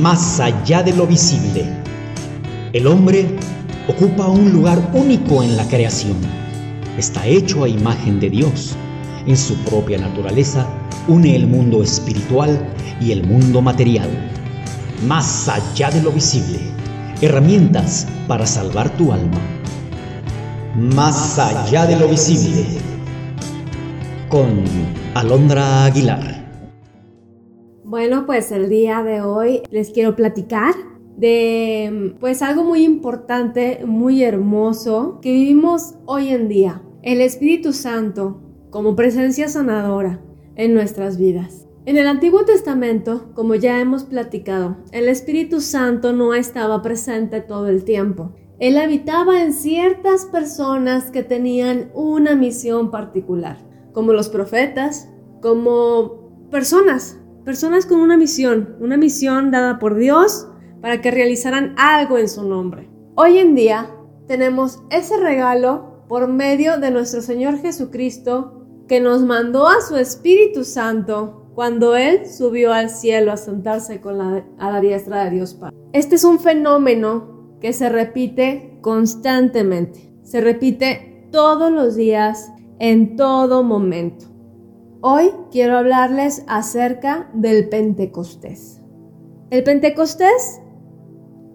más 0.00 0.40
allá 0.40 0.82
de 0.82 0.92
lo 0.92 1.06
visible. 1.06 1.64
El 2.72 2.86
hombre 2.86 3.26
ocupa 3.88 4.26
un 4.26 4.52
lugar 4.52 4.90
único 4.92 5.42
en 5.42 5.56
la 5.56 5.66
creación. 5.68 6.16
Está 6.98 7.26
hecho 7.26 7.64
a 7.64 7.68
imagen 7.68 8.20
de 8.20 8.30
Dios. 8.30 8.74
En 9.26 9.36
su 9.36 9.56
propia 9.64 9.98
naturaleza 9.98 10.66
une 11.08 11.34
el 11.34 11.46
mundo 11.46 11.82
espiritual 11.82 12.58
y 13.00 13.12
el 13.12 13.26
mundo 13.26 13.62
material. 13.62 14.08
Más 15.06 15.48
allá 15.48 15.90
de 15.90 16.02
lo 16.02 16.10
visible. 16.10 16.58
Herramientas 17.20 18.06
para 18.28 18.46
salvar 18.46 18.90
tu 18.96 19.12
alma. 19.12 19.38
Más 20.74 21.38
allá 21.38 21.86
de 21.86 21.96
lo 21.96 22.08
visible. 22.08 22.64
Con 24.28 24.64
Alondra 25.14 25.84
Aguilar. 25.84 26.45
Bueno, 27.88 28.26
pues 28.26 28.50
el 28.50 28.68
día 28.68 29.04
de 29.04 29.20
hoy 29.20 29.62
les 29.70 29.90
quiero 29.90 30.16
platicar 30.16 30.74
de 31.16 32.16
pues 32.18 32.42
algo 32.42 32.64
muy 32.64 32.82
importante, 32.82 33.84
muy 33.86 34.24
hermoso 34.24 35.20
que 35.22 35.30
vivimos 35.30 35.94
hoy 36.04 36.30
en 36.30 36.48
día. 36.48 36.82
El 37.02 37.20
Espíritu 37.20 37.72
Santo 37.72 38.40
como 38.70 38.96
presencia 38.96 39.46
sanadora 39.46 40.20
en 40.56 40.74
nuestras 40.74 41.16
vidas. 41.16 41.68
En 41.84 41.96
el 41.96 42.08
Antiguo 42.08 42.44
Testamento, 42.44 43.30
como 43.34 43.54
ya 43.54 43.78
hemos 43.80 44.02
platicado, 44.02 44.78
el 44.90 45.08
Espíritu 45.08 45.60
Santo 45.60 46.12
no 46.12 46.34
estaba 46.34 46.82
presente 46.82 47.40
todo 47.40 47.68
el 47.68 47.84
tiempo. 47.84 48.32
Él 48.58 48.78
habitaba 48.78 49.44
en 49.44 49.52
ciertas 49.52 50.24
personas 50.24 51.12
que 51.12 51.22
tenían 51.22 51.92
una 51.94 52.34
misión 52.34 52.90
particular, 52.90 53.58
como 53.92 54.12
los 54.12 54.28
profetas, 54.28 55.08
como 55.40 56.48
personas 56.50 57.20
personas 57.46 57.86
con 57.86 58.00
una 58.00 58.16
misión, 58.16 58.74
una 58.80 58.96
misión 58.96 59.52
dada 59.52 59.78
por 59.78 59.94
Dios 59.94 60.48
para 60.82 61.00
que 61.00 61.12
realizaran 61.12 61.76
algo 61.78 62.18
en 62.18 62.28
su 62.28 62.42
nombre. 62.42 62.90
Hoy 63.14 63.38
en 63.38 63.54
día 63.54 63.88
tenemos 64.26 64.82
ese 64.90 65.16
regalo 65.16 66.02
por 66.08 66.26
medio 66.26 66.80
de 66.80 66.90
nuestro 66.90 67.22
Señor 67.22 67.58
Jesucristo 67.58 68.66
que 68.88 68.98
nos 68.98 69.22
mandó 69.22 69.68
a 69.68 69.80
su 69.80 69.96
Espíritu 69.96 70.64
Santo 70.64 71.46
cuando 71.54 71.94
Él 71.94 72.26
subió 72.26 72.72
al 72.72 72.90
cielo 72.90 73.30
a 73.30 73.36
sentarse 73.36 74.00
con 74.00 74.18
la, 74.18 74.44
a 74.58 74.72
la 74.72 74.80
diestra 74.80 75.24
de 75.24 75.30
Dios 75.30 75.54
Padre. 75.54 75.76
Este 75.92 76.16
es 76.16 76.24
un 76.24 76.40
fenómeno 76.40 77.58
que 77.60 77.72
se 77.72 77.88
repite 77.88 78.76
constantemente, 78.80 80.12
se 80.24 80.40
repite 80.40 81.28
todos 81.30 81.70
los 81.70 81.94
días, 81.94 82.50
en 82.80 83.14
todo 83.16 83.62
momento. 83.62 84.35
Hoy 85.08 85.30
quiero 85.52 85.78
hablarles 85.78 86.42
acerca 86.48 87.30
del 87.32 87.68
Pentecostés. 87.68 88.82
El 89.50 89.62
Pentecostés 89.62 90.60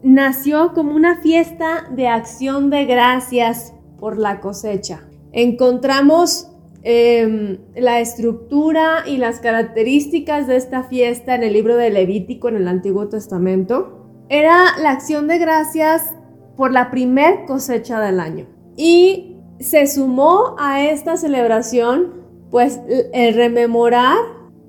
nació 0.04 0.72
como 0.74 0.96
una 0.96 1.20
fiesta 1.20 1.90
de 1.92 2.08
acción 2.08 2.70
de 2.70 2.86
gracias 2.86 3.74
por 4.00 4.18
la 4.18 4.40
cosecha. 4.40 5.02
Encontramos 5.34 6.50
em, 6.84 7.58
la 7.76 8.00
estructura 8.00 9.04
y 9.06 9.18
las 9.18 9.42
características 9.42 10.48
de 10.48 10.56
esta 10.56 10.84
fiesta 10.84 11.36
en 11.36 11.44
el 11.44 11.52
libro 11.52 11.76
de 11.76 11.90
Levítico 11.90 12.48
en 12.48 12.56
el 12.56 12.70
Antiguo 12.70 13.10
Testamento. 13.10 14.08
Era 14.30 14.78
la 14.82 14.92
acción 14.92 15.28
de 15.28 15.40
gracias 15.40 16.16
por 16.56 16.72
la 16.72 16.90
primer 16.90 17.44
cosecha 17.48 18.00
del 18.00 18.22
año. 18.22 18.46
Y 18.78 19.36
se 19.60 19.88
sumó 19.88 20.56
a 20.58 20.86
esta 20.86 21.18
celebración 21.18 22.21
pues 22.52 22.80
el 23.14 23.34
rememorar 23.34 24.18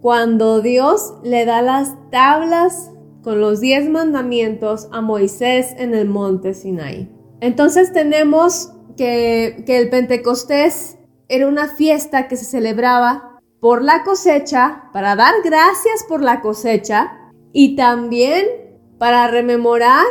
cuando 0.00 0.62
Dios 0.62 1.14
le 1.22 1.44
da 1.44 1.60
las 1.60 1.94
tablas 2.10 2.90
con 3.22 3.40
los 3.40 3.60
diez 3.60 3.88
mandamientos 3.88 4.88
a 4.92 5.00
Moisés 5.00 5.74
en 5.76 5.94
el 5.94 6.08
monte 6.08 6.54
Sinai. 6.54 7.10
Entonces 7.40 7.92
tenemos 7.92 8.72
que, 8.96 9.62
que 9.66 9.78
el 9.78 9.90
Pentecostés 9.90 10.98
era 11.28 11.46
una 11.46 11.68
fiesta 11.68 12.28
que 12.28 12.36
se 12.36 12.44
celebraba 12.44 13.40
por 13.60 13.82
la 13.82 14.02
cosecha, 14.02 14.90
para 14.92 15.14
dar 15.14 15.34
gracias 15.44 16.04
por 16.08 16.20
la 16.20 16.40
cosecha 16.40 17.12
y 17.52 17.76
también 17.76 18.44
para 18.98 19.28
rememorar, 19.28 20.04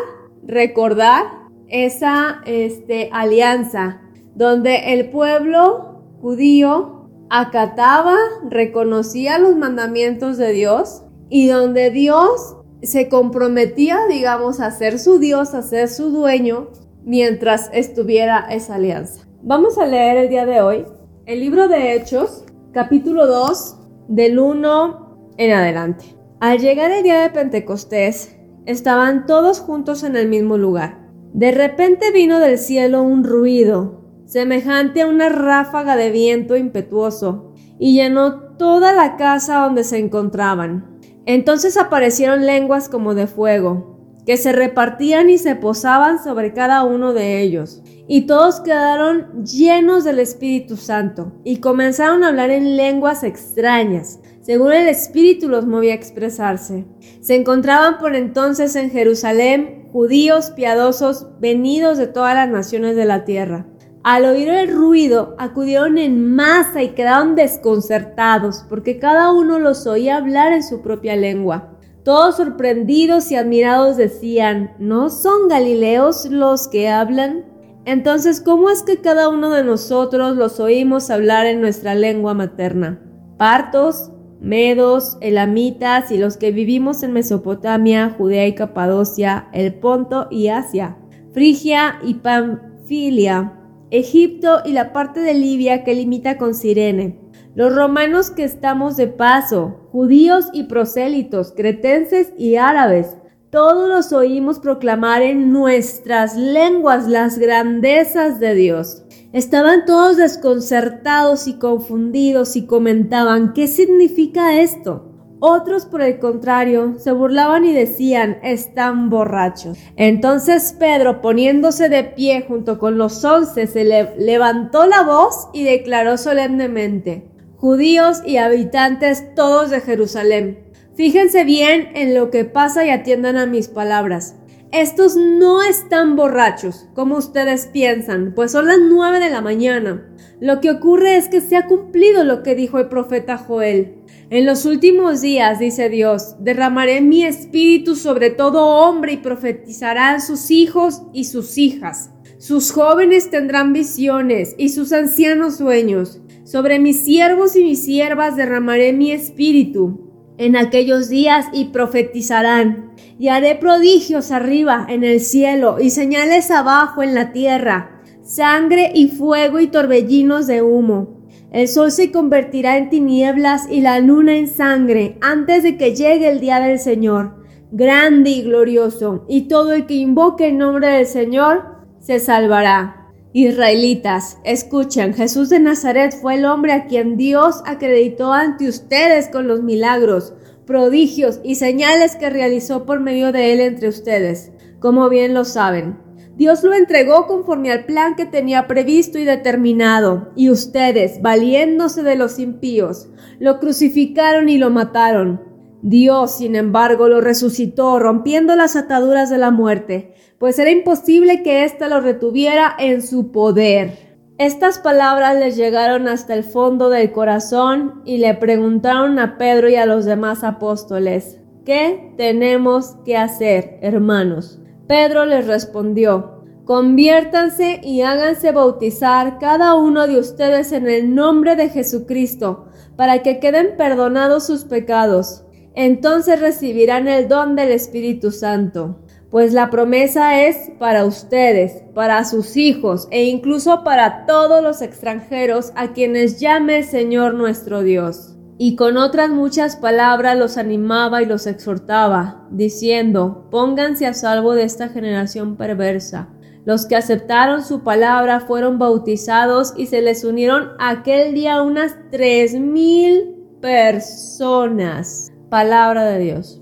recordar 0.44 1.25
esa 1.68 2.41
este, 2.45 3.09
alianza 3.12 4.01
donde 4.35 4.94
el 4.94 5.09
pueblo 5.09 6.01
judío 6.22 7.00
acataba, 7.34 8.18
reconocía 8.50 9.40
los 9.40 9.56
mandamientos 9.56 10.38
de 10.38 10.52
Dios 10.52 11.03
y 11.30 11.47
donde 11.47 11.90
Dios 11.90 12.58
se 12.84 13.08
comprometía, 13.08 14.00
digamos, 14.09 14.59
a 14.59 14.69
ser 14.69 15.00
su 15.00 15.18
Dios, 15.18 15.53
a 15.53 15.62
ser 15.62 15.88
su 15.88 16.09
dueño, 16.09 16.72
mientras 17.06 17.69
estuviera 17.72 18.46
esa 18.50 18.75
alianza. 18.75 19.22
Vamos 19.44 19.78
a 19.78 19.86
leer 19.86 20.18
el 20.18 20.30
día 20.30 20.46
de 20.46 20.62
hoy 20.62 20.86
el 21.25 21.40
libro 21.40 21.69
de 21.69 21.96
Hechos, 21.96 22.44
capítulo 22.74 23.25
2, 23.25 23.78
del 24.09 24.38
1 24.38 25.36
en 25.38 25.53
adelante. 25.53 26.03
Al 26.42 26.59
llegar 26.59 26.92
el 26.92 27.03
día 27.03 27.22
de 27.22 27.30
Pentecostés, 27.30 28.36
estaban 28.66 29.25
todos 29.25 29.62
juntos 29.62 30.03
en 30.03 30.18
el 30.18 30.28
mismo 30.28 30.58
lugar. 30.58 31.08
De 31.34 31.52
repente 31.52 32.12
vino 32.12 32.40
del 32.40 32.58
cielo 32.58 33.03
un 33.03 33.24
ruido 33.24 34.00
semejante 34.31 35.02
a 35.02 35.08
una 35.08 35.28
ráfaga 35.28 35.97
de 35.97 36.09
viento 36.09 36.56
impetuoso, 36.56 37.52
y 37.78 37.96
llenó 37.96 38.56
toda 38.58 38.94
la 38.94 39.18
casa 39.18 39.58
donde 39.58 39.84
se 39.84 39.97
encontraban. 39.97 41.02
Entonces 41.25 41.75
aparecieron 41.75 42.46
lenguas 42.46 42.88
como 42.88 43.14
de 43.14 43.28
fuego, 43.28 44.00
que 44.25 44.38
se 44.38 44.53
repartían 44.53 45.30
y 45.30 45.38
se 45.38 45.58
posaban 45.58 46.24
sobre 46.24 46.53
cada 46.53 46.86
uno 46.86 47.12
de 47.12 47.42
ellos. 47.42 47.81
Y 48.08 48.22
todos 48.22 48.62
quedaron 48.62 49.44
llenos 49.44 50.06
del 50.06 50.19
Espíritu 50.19 50.78
Santo, 50.78 51.34
y 51.44 51.58
comenzaron 51.58 52.24
a 52.24 52.30
hablar 52.30 52.52
en 52.52 52.78
lenguas 52.78 53.25
extrañas, 53.25 54.22
según 54.40 54.72
el 54.72 54.88
Espíritu 54.88 55.50
los 55.50 55.68
movía 55.68 55.92
a 55.92 55.96
expresarse. 55.96 56.86
Se 57.19 57.36
encontraban 57.36 57.98
por 57.98 58.16
entonces 58.16 58.78
en 58.78 58.92
Jerusalén 58.92 59.90
judíos 59.92 60.52
piadosos 60.52 61.28
venidos 61.42 61.98
de 61.98 62.08
todas 62.08 62.34
las 62.34 62.48
naciones 62.48 62.96
de 62.96 63.03
la 63.03 63.25
tierra. 63.25 63.68
Al 64.03 64.25
oír 64.25 64.50
el 64.50 64.73
ruido, 64.73 65.35
acudieron 65.38 66.00
en 66.00 66.34
masa 66.34 66.81
y 66.81 66.89
quedaron 66.89 67.35
desconcertados, 67.35 68.66
porque 68.67 68.97
cada 68.97 69.31
uno 69.31 69.59
los 69.59 69.85
oía 69.85 70.17
hablar 70.17 70.53
en 70.53 70.63
su 70.63 70.81
propia 70.81 71.16
lengua. 71.16 71.78
Todos 72.03 72.38
sorprendidos 72.38 73.31
y 73.31 73.35
admirados 73.35 73.97
decían, 73.97 74.73
¿no 74.79 75.12
son 75.12 75.47
Galileos 75.47 76.25
los 76.25 76.67
que 76.67 76.89
hablan? 76.89 77.45
Entonces, 77.85 78.41
¿cómo 78.41 78.72
es 78.72 78.81
que 78.81 79.01
cada 79.01 79.29
uno 79.29 79.51
de 79.51 79.63
nosotros 79.63 80.35
los 80.35 80.59
oímos 80.59 81.12
hablar 81.12 81.45
en 81.45 81.62
nuestra 81.62 81.94
lengua 81.94 82.33
materna? 82.33 83.00
Partos, 83.38 84.12
medos, 84.39 85.18
elamitas 85.22 86.12
y 86.12 86.18
los 86.18 86.38
que 86.38 86.51
vivimos 86.51 87.03
en 87.03 87.13
Mesopotamia, 87.13 88.16
Judea 88.18 88.47
y 88.47 88.56
Capadocia, 88.56 89.47
el 89.53 89.75
Ponto 89.75 90.28
y 90.31 90.47
Asia, 90.47 90.97
Frigia 91.33 92.00
y 92.01 92.16
Panfilia, 92.16 93.60
Egipto 93.91 94.62
y 94.63 94.72
la 94.72 94.94
parte 94.94 95.19
de 95.19 95.34
Libia 95.34 95.84
que 95.84 95.94
limita 95.94 96.38
con 96.38 96.56
Sirene. 96.56 97.19
Los 97.56 97.75
romanos 97.75 98.31
que 98.31 98.46
estamos 98.46 98.96
de 98.96 99.07
paso, 99.07 99.90
judíos 99.91 100.46
y 100.53 100.63
prosélitos, 100.63 101.52
cretenses 101.52 102.31
y 102.38 102.56
árabes, 102.56 103.18
todos 103.50 103.90
los 103.90 104.13
oímos 104.13 104.59
proclamar 104.59 105.22
en 105.22 105.51
nuestras 105.51 106.38
lenguas 106.38 107.09
las 107.09 107.38
grandezas 107.38 108.40
de 108.40 108.56
Dios. 108.56 109.04
Estaban 109.33 109.86
todos 109.86 110.15
desconcertados 110.15 111.48
y 111.48 111.60
confundidos 111.60 112.56
y 112.56 112.65
comentaban, 112.65 113.51
¿qué 113.51 113.68
significa 113.68 114.62
esto? 114.62 115.11
Otros, 115.43 115.88
por 115.88 116.03
el 116.03 116.19
contrario, 116.19 116.99
se 116.99 117.11
burlaban 117.11 117.65
y 117.65 117.73
decían, 117.73 118.38
están 118.43 119.09
borrachos. 119.09 119.75
Entonces 119.95 120.75
Pedro, 120.77 121.19
poniéndose 121.19 121.89
de 121.89 122.03
pie 122.03 122.45
junto 122.47 122.77
con 122.77 122.99
los 122.99 123.25
once, 123.25 123.65
se 123.65 123.83
levantó 124.19 124.85
la 124.85 125.01
voz 125.01 125.49
y 125.51 125.63
declaró 125.63 126.19
solemnemente, 126.19 127.27
judíos 127.57 128.21
y 128.23 128.38
habitantes 128.38 129.33
todos 129.33 129.71
de 129.71 129.81
Jerusalén, 129.81 130.59
fíjense 130.93 131.43
bien 131.43 131.89
en 131.95 132.13
lo 132.13 132.29
que 132.29 132.45
pasa 132.45 132.85
y 132.85 132.91
atiendan 132.91 133.38
a 133.38 133.47
mis 133.47 133.67
palabras. 133.67 134.35
Estos 134.71 135.15
no 135.15 135.63
están 135.63 136.15
borrachos, 136.15 136.88
como 136.93 137.17
ustedes 137.17 137.65
piensan, 137.65 138.33
pues 138.35 138.51
son 138.51 138.67
las 138.67 138.77
nueve 138.79 139.19
de 139.19 139.31
la 139.31 139.41
mañana. 139.41 140.07
Lo 140.39 140.61
que 140.61 140.69
ocurre 140.69 141.17
es 141.17 141.29
que 141.29 141.41
se 141.41 141.57
ha 141.57 141.65
cumplido 141.65 142.23
lo 142.23 142.41
que 142.41 142.55
dijo 142.55 142.79
el 142.79 142.89
profeta 142.89 143.38
Joel. 143.38 144.00
En 144.31 144.45
los 144.45 144.66
últimos 144.66 145.19
días, 145.19 145.60
dice 145.60 145.89
Dios, 145.89 146.36
derramaré 146.39 147.01
mi 147.01 147.25
espíritu 147.25 147.98
sobre 147.98 148.30
todo 148.30 148.66
hombre 148.66 149.12
y 149.12 149.18
profetizarán 149.18 150.22
sus 150.22 150.51
hijos 150.51 151.01
y 151.12 151.25
sus 151.25 151.57
hijas. 151.57 152.12
Sus 152.38 152.72
jóvenes 152.72 153.30
tendrán 153.30 153.74
visiones 153.74 154.56
y 154.57 154.69
sus 154.69 154.94
ancianos 154.94 155.57
sueños. 155.57 156.22
Sobre 156.45 156.80
mis 156.80 157.01
siervos 157.01 157.57
y 157.57 157.63
mis 157.66 157.83
siervas 157.83 158.38
derramaré 158.38 158.94
mi 158.94 159.12
espíritu. 159.12 160.07
en 160.38 160.56
aquellos 160.56 161.10
días 161.10 161.48
y 161.51 161.66
profetizarán. 161.66 162.94
Y 163.19 163.27
haré 163.27 163.56
prodigios 163.56 164.31
arriba 164.31 164.88
en 164.89 165.04
el 165.04 165.19
cielo 165.19 165.75
y 165.80 165.89
señales 165.89 166.51
abajo 166.51 167.04
en 167.04 167.13
la 167.13 167.34
tierra, 167.34 168.01
sangre 168.24 168.92
y 168.95 169.10
fuego 169.10 169.60
y 169.60 169.68
torbellinos 169.68 170.48
de 170.48 170.62
humo. 170.62 171.20
El 171.51 171.68
sol 171.68 171.92
se 171.92 172.13
convertirá 172.13 172.77
en 172.77 172.89
tinieblas 172.89 173.68
y 173.69 173.81
la 173.81 174.00
luna 174.00 174.38
en 174.38 174.48
sangre 174.48 175.18
antes 175.19 175.63
de 175.63 175.75
que 175.75 175.94
llegue 175.94 176.30
el 176.30 176.39
día 176.39 176.62
del 176.62 176.80
Señor, 176.80 177.44
grande 177.74 178.30
y 178.30 178.44
glorioso, 178.44 179.25
y 179.27 179.50
todo 179.50 179.74
el 179.74 179.86
que 179.86 179.95
invoque 179.95 180.48
el 180.48 180.57
nombre 180.57 180.88
del 180.88 181.06
Señor 181.06 181.65
se 182.00 182.21
salvará. 182.21 183.12
Israelitas, 183.33 184.38
escuchen, 184.45 185.13
Jesús 185.13 185.50
de 185.50 185.59
Nazaret 185.59 186.13
fue 186.13 186.36
el 186.36 186.45
hombre 186.45 186.71
a 186.71 186.86
quien 186.86 187.18
Dios 187.18 187.62
acreditó 187.65 188.31
ante 188.31 188.69
ustedes 188.69 189.27
con 189.27 189.50
los 189.50 189.62
milagros, 189.62 190.33
prodigios 190.65 191.42
y 191.44 191.56
señales 191.56 192.15
que 192.15 192.30
realizó 192.30 192.86
por 192.86 193.01
medio 193.01 193.33
de 193.33 193.51
él 193.51 193.59
entre 193.59 193.89
ustedes, 193.89 194.53
como 194.80 195.09
bien 195.09 195.33
lo 195.33 195.44
saben. 195.44 195.98
Dios 196.41 196.63
lo 196.63 196.73
entregó 196.73 197.27
conforme 197.27 197.71
al 197.71 197.85
plan 197.85 198.15
que 198.15 198.25
tenía 198.25 198.65
previsto 198.65 199.19
y 199.19 199.25
determinado, 199.25 200.31
y 200.35 200.49
ustedes, 200.49 201.21
valiéndose 201.21 202.01
de 202.01 202.15
los 202.15 202.39
impíos, 202.39 203.09
lo 203.38 203.59
crucificaron 203.59 204.49
y 204.49 204.57
lo 204.57 204.71
mataron. 204.71 205.39
Dios, 205.83 206.39
sin 206.39 206.55
embargo, 206.55 207.07
lo 207.07 207.21
resucitó, 207.21 207.99
rompiendo 207.99 208.55
las 208.55 208.75
ataduras 208.75 209.29
de 209.29 209.38
la 209.38 209.51
muerte, 209.51 210.15
pues 210.39 210.57
era 210.57 210.71
imposible 210.71 211.43
que 211.43 211.63
ésta 211.63 211.88
lo 211.88 212.01
retuviera 212.01 212.75
en 212.79 213.03
su 213.03 213.31
poder. 213.31 214.17
Estas 214.39 214.79
palabras 214.79 215.38
les 215.38 215.55
llegaron 215.55 216.07
hasta 216.07 216.33
el 216.33 216.43
fondo 216.43 216.89
del 216.89 217.11
corazón 217.11 218.01
y 218.03 218.17
le 218.17 218.33
preguntaron 218.33 219.19
a 219.19 219.38
Pedro 219.38 219.69
y 219.69 219.75
a 219.75 219.85
los 219.85 220.05
demás 220.05 220.43
apóstoles, 220.43 221.39
¿qué 221.65 222.15
tenemos 222.17 222.95
que 223.05 223.15
hacer, 223.15 223.77
hermanos? 223.83 224.61
Pedro 224.91 225.25
les 225.25 225.47
respondió, 225.47 226.43
conviértanse 226.65 227.79
y 227.81 228.01
háganse 228.01 228.51
bautizar 228.51 229.39
cada 229.39 229.75
uno 229.75 230.05
de 230.05 230.19
ustedes 230.19 230.73
en 230.73 230.85
el 230.89 231.15
nombre 231.15 231.55
de 231.55 231.69
Jesucristo, 231.69 232.65
para 232.97 233.23
que 233.23 233.39
queden 233.39 233.77
perdonados 233.77 234.45
sus 234.45 234.65
pecados. 234.65 235.45
Entonces 235.75 236.41
recibirán 236.41 237.07
el 237.07 237.29
don 237.29 237.55
del 237.55 237.71
Espíritu 237.71 238.31
Santo 238.31 238.97
pues 239.29 239.53
la 239.53 239.69
promesa 239.69 240.45
es 240.45 240.71
para 240.77 241.05
ustedes, 241.05 241.83
para 241.93 242.25
sus 242.25 242.57
hijos 242.57 243.07
e 243.11 243.23
incluso 243.23 243.85
para 243.85 244.25
todos 244.25 244.61
los 244.61 244.81
extranjeros 244.81 245.71
a 245.77 245.93
quienes 245.93 246.41
llame 246.41 246.79
el 246.79 246.83
Señor 246.83 247.35
nuestro 247.35 247.81
Dios. 247.81 248.35
Y 248.63 248.75
con 248.75 248.96
otras 248.98 249.31
muchas 249.31 249.75
palabras 249.75 250.38
los 250.38 250.56
animaba 250.56 251.24
y 251.24 251.25
los 251.25 251.48
exhortaba, 251.48 252.46
diciendo, 252.52 253.48
pónganse 253.50 254.06
a 254.06 254.13
salvo 254.13 254.54
de 254.54 254.62
esta 254.62 254.88
generación 254.88 255.56
perversa. 255.56 256.30
Los 256.63 256.86
que 256.86 256.96
aceptaron 256.96 257.63
su 257.63 257.81
palabra 257.81 258.40
fueron 258.42 258.78
bautizados 258.78 259.74
y 259.75 259.88
se 259.88 260.04
les 260.04 260.24
unieron 260.24 260.74
aquel 260.78 261.34
día 261.34 261.63
unas 261.63 261.96
tres 262.12 262.54
mil 262.54 263.34
personas. 263.62 265.31
Palabra 265.50 266.06
de 266.06 266.19
Dios. 266.19 266.62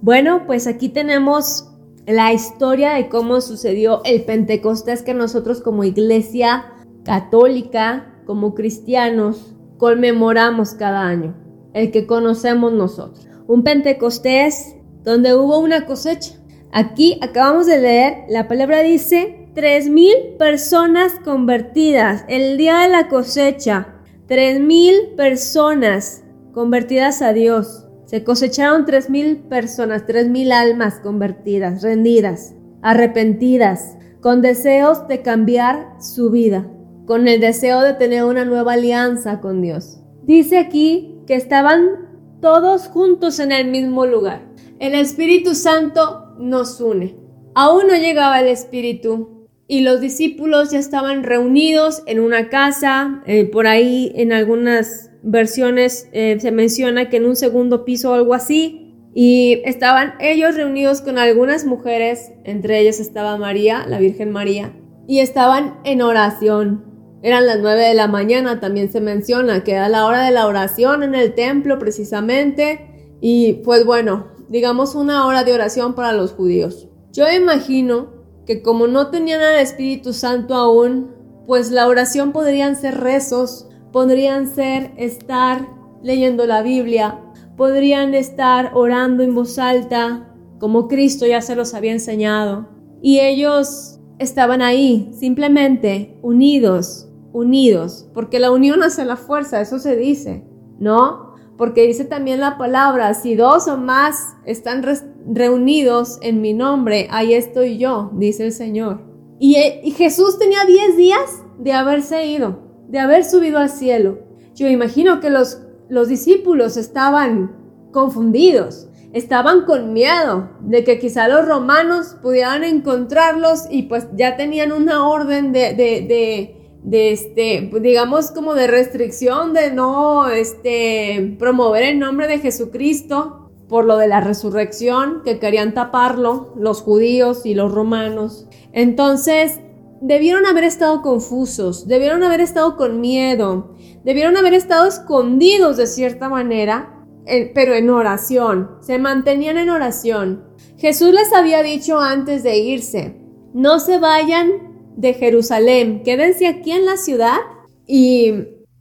Bueno, 0.00 0.42
pues 0.44 0.66
aquí 0.66 0.88
tenemos 0.88 1.68
la 2.04 2.32
historia 2.32 2.94
de 2.94 3.08
cómo 3.08 3.40
sucedió 3.40 4.02
el 4.04 4.24
Pentecostés 4.24 5.02
que 5.02 5.14
nosotros 5.14 5.60
como 5.60 5.84
iglesia 5.84 6.64
católica, 7.04 8.12
como 8.26 8.56
cristianos, 8.56 9.54
conmemoramos 9.82 10.74
cada 10.74 11.08
año, 11.08 11.34
el 11.74 11.90
que 11.90 12.06
conocemos 12.06 12.72
nosotros. 12.72 13.26
Un 13.48 13.64
Pentecostés 13.64 14.76
donde 15.02 15.34
hubo 15.34 15.58
una 15.58 15.86
cosecha. 15.86 16.34
Aquí 16.70 17.18
acabamos 17.20 17.66
de 17.66 17.80
leer, 17.80 18.18
la 18.28 18.46
palabra 18.46 18.82
dice, 18.82 19.48
tres 19.56 19.88
mil 19.88 20.14
personas 20.38 21.14
convertidas, 21.24 22.24
el 22.28 22.58
día 22.58 22.82
de 22.82 22.90
la 22.90 23.08
cosecha, 23.08 23.96
tres 24.28 24.60
mil 24.60 24.94
personas 25.16 26.22
convertidas 26.54 27.20
a 27.20 27.32
Dios. 27.32 27.88
Se 28.04 28.22
cosecharon 28.22 28.84
tres 28.84 29.10
mil 29.10 29.38
personas, 29.38 30.06
tres 30.06 30.28
mil 30.28 30.52
almas 30.52 31.00
convertidas, 31.00 31.82
rendidas, 31.82 32.54
arrepentidas, 32.82 33.96
con 34.20 34.42
deseos 34.42 35.08
de 35.08 35.22
cambiar 35.22 35.96
su 35.98 36.30
vida, 36.30 36.68
con 37.06 37.28
el 37.28 37.40
deseo 37.40 37.80
de 37.80 37.94
tener 37.94 38.24
una 38.24 38.44
nueva 38.44 38.74
alianza 38.74 39.40
con 39.40 39.62
Dios. 39.62 39.98
Dice 40.24 40.58
aquí 40.58 41.16
que 41.26 41.34
estaban 41.34 42.38
todos 42.40 42.88
juntos 42.88 43.38
en 43.38 43.52
el 43.52 43.68
mismo 43.68 44.06
lugar. 44.06 44.42
El 44.78 44.94
Espíritu 44.94 45.54
Santo 45.54 46.34
nos 46.38 46.80
une. 46.80 47.16
Aún 47.54 47.86
no 47.86 47.94
llegaba 47.94 48.40
el 48.40 48.48
Espíritu 48.48 49.48
y 49.68 49.80
los 49.80 50.00
discípulos 50.00 50.70
ya 50.70 50.78
estaban 50.78 51.22
reunidos 51.22 52.02
en 52.06 52.20
una 52.20 52.48
casa, 52.48 53.22
eh, 53.26 53.44
por 53.44 53.66
ahí 53.66 54.12
en 54.16 54.32
algunas 54.32 55.10
versiones 55.22 56.08
eh, 56.12 56.36
se 56.40 56.50
menciona 56.50 57.08
que 57.08 57.18
en 57.18 57.26
un 57.26 57.36
segundo 57.36 57.84
piso 57.84 58.10
o 58.10 58.14
algo 58.14 58.34
así. 58.34 58.78
Y 59.14 59.60
estaban 59.64 60.14
ellos 60.20 60.56
reunidos 60.56 61.00
con 61.00 61.18
algunas 61.18 61.64
mujeres, 61.64 62.32
entre 62.44 62.80
ellas 62.80 62.98
estaba 62.98 63.36
María, 63.36 63.86
la 63.86 63.98
Virgen 63.98 64.30
María, 64.30 64.72
y 65.06 65.20
estaban 65.20 65.78
en 65.84 66.02
oración. 66.02 66.91
Eran 67.22 67.46
las 67.46 67.60
nueve 67.60 67.82
de 67.82 67.94
la 67.94 68.08
mañana, 68.08 68.58
también 68.58 68.90
se 68.90 69.00
menciona 69.00 69.62
que 69.62 69.72
era 69.72 69.88
la 69.88 70.06
hora 70.06 70.24
de 70.24 70.32
la 70.32 70.46
oración 70.46 71.02
en 71.02 71.14
el 71.14 71.34
templo 71.34 71.78
precisamente. 71.78 73.14
Y 73.20 73.54
pues 73.64 73.86
bueno, 73.86 74.26
digamos 74.48 74.94
una 74.94 75.26
hora 75.26 75.44
de 75.44 75.52
oración 75.52 75.94
para 75.94 76.12
los 76.12 76.32
judíos. 76.32 76.88
Yo 77.12 77.30
imagino 77.30 78.08
que 78.44 78.62
como 78.62 78.86
no 78.88 79.08
tenían 79.10 79.40
al 79.40 79.60
Espíritu 79.60 80.12
Santo 80.12 80.54
aún, 80.54 81.12
pues 81.46 81.70
la 81.70 81.86
oración 81.86 82.32
podrían 82.32 82.74
ser 82.74 82.98
rezos, 82.98 83.68
podrían 83.92 84.52
ser 84.52 84.92
estar 84.96 85.68
leyendo 86.02 86.46
la 86.46 86.62
Biblia, 86.62 87.20
podrían 87.56 88.14
estar 88.14 88.72
orando 88.74 89.22
en 89.22 89.34
voz 89.34 89.58
alta, 89.58 90.34
como 90.58 90.88
Cristo 90.88 91.26
ya 91.26 91.40
se 91.40 91.54
los 91.54 91.74
había 91.74 91.92
enseñado. 91.92 92.68
Y 93.00 93.20
ellos 93.20 94.00
estaban 94.18 94.62
ahí, 94.62 95.10
simplemente 95.12 96.18
unidos, 96.22 97.11
unidos, 97.32 98.08
porque 98.14 98.38
la 98.38 98.50
unión 98.50 98.82
hace 98.82 99.04
la 99.04 99.16
fuerza, 99.16 99.60
eso 99.60 99.78
se 99.78 99.96
dice, 99.96 100.44
¿no? 100.78 101.34
Porque 101.56 101.86
dice 101.86 102.04
también 102.04 102.40
la 102.40 102.58
palabra, 102.58 103.14
si 103.14 103.34
dos 103.34 103.68
o 103.68 103.76
más 103.76 104.34
están 104.44 104.84
reunidos 105.26 106.18
en 106.22 106.40
mi 106.40 106.54
nombre, 106.54 107.08
ahí 107.10 107.34
estoy 107.34 107.78
yo, 107.78 108.10
dice 108.14 108.46
el 108.46 108.52
Señor. 108.52 109.00
Y, 109.38 109.56
y 109.82 109.90
Jesús 109.92 110.38
tenía 110.38 110.64
10 110.64 110.96
días 110.96 111.42
de 111.58 111.72
haberse 111.72 112.26
ido 112.26 112.72
de 112.92 112.98
haber 112.98 113.24
subido 113.24 113.58
al 113.58 113.70
cielo. 113.70 114.18
Yo 114.54 114.68
imagino 114.68 115.18
que 115.20 115.30
los, 115.30 115.62
los 115.88 116.08
discípulos 116.08 116.76
estaban 116.76 117.56
confundidos, 117.90 118.86
estaban 119.14 119.64
con 119.64 119.94
miedo 119.94 120.50
de 120.60 120.84
que 120.84 120.98
quizá 120.98 121.26
los 121.26 121.48
romanos 121.48 122.16
pudieran 122.20 122.64
encontrarlos 122.64 123.64
y 123.70 123.84
pues 123.84 124.08
ya 124.14 124.36
tenían 124.36 124.72
una 124.72 125.08
orden 125.08 125.52
de, 125.52 125.72
de, 125.72 126.06
de, 126.06 126.61
este, 126.90 127.70
digamos 127.80 128.30
como 128.30 128.54
de 128.54 128.66
restricción 128.66 129.52
de 129.54 129.70
no, 129.72 130.28
este, 130.28 131.36
promover 131.38 131.84
el 131.84 131.98
nombre 131.98 132.26
de 132.26 132.38
Jesucristo 132.38 133.50
por 133.68 133.86
lo 133.86 133.96
de 133.96 134.06
la 134.06 134.20
resurrección, 134.20 135.22
que 135.24 135.38
querían 135.38 135.72
taparlo 135.72 136.52
los 136.56 136.82
judíos 136.82 137.46
y 137.46 137.54
los 137.54 137.72
romanos. 137.72 138.46
Entonces, 138.72 139.60
debieron 140.02 140.44
haber 140.44 140.64
estado 140.64 141.00
confusos, 141.00 141.86
debieron 141.86 142.22
haber 142.22 142.40
estado 142.40 142.76
con 142.76 143.00
miedo, 143.00 143.74
debieron 144.04 144.36
haber 144.36 144.52
estado 144.52 144.86
escondidos 144.86 145.78
de 145.78 145.86
cierta 145.86 146.28
manera, 146.28 147.06
pero 147.54 147.74
en 147.74 147.88
oración, 147.88 148.72
se 148.80 148.98
mantenían 148.98 149.56
en 149.56 149.70
oración. 149.70 150.44
Jesús 150.76 151.14
les 151.14 151.32
había 151.32 151.62
dicho 151.62 151.98
antes 151.98 152.42
de 152.42 152.58
irse, 152.58 153.22
no 153.54 153.78
se 153.78 153.98
vayan 153.98 154.71
de 154.96 155.14
Jerusalén, 155.14 156.02
quédense 156.04 156.46
aquí 156.46 156.72
en 156.72 156.86
la 156.86 156.96
ciudad 156.96 157.38
y, 157.86 158.32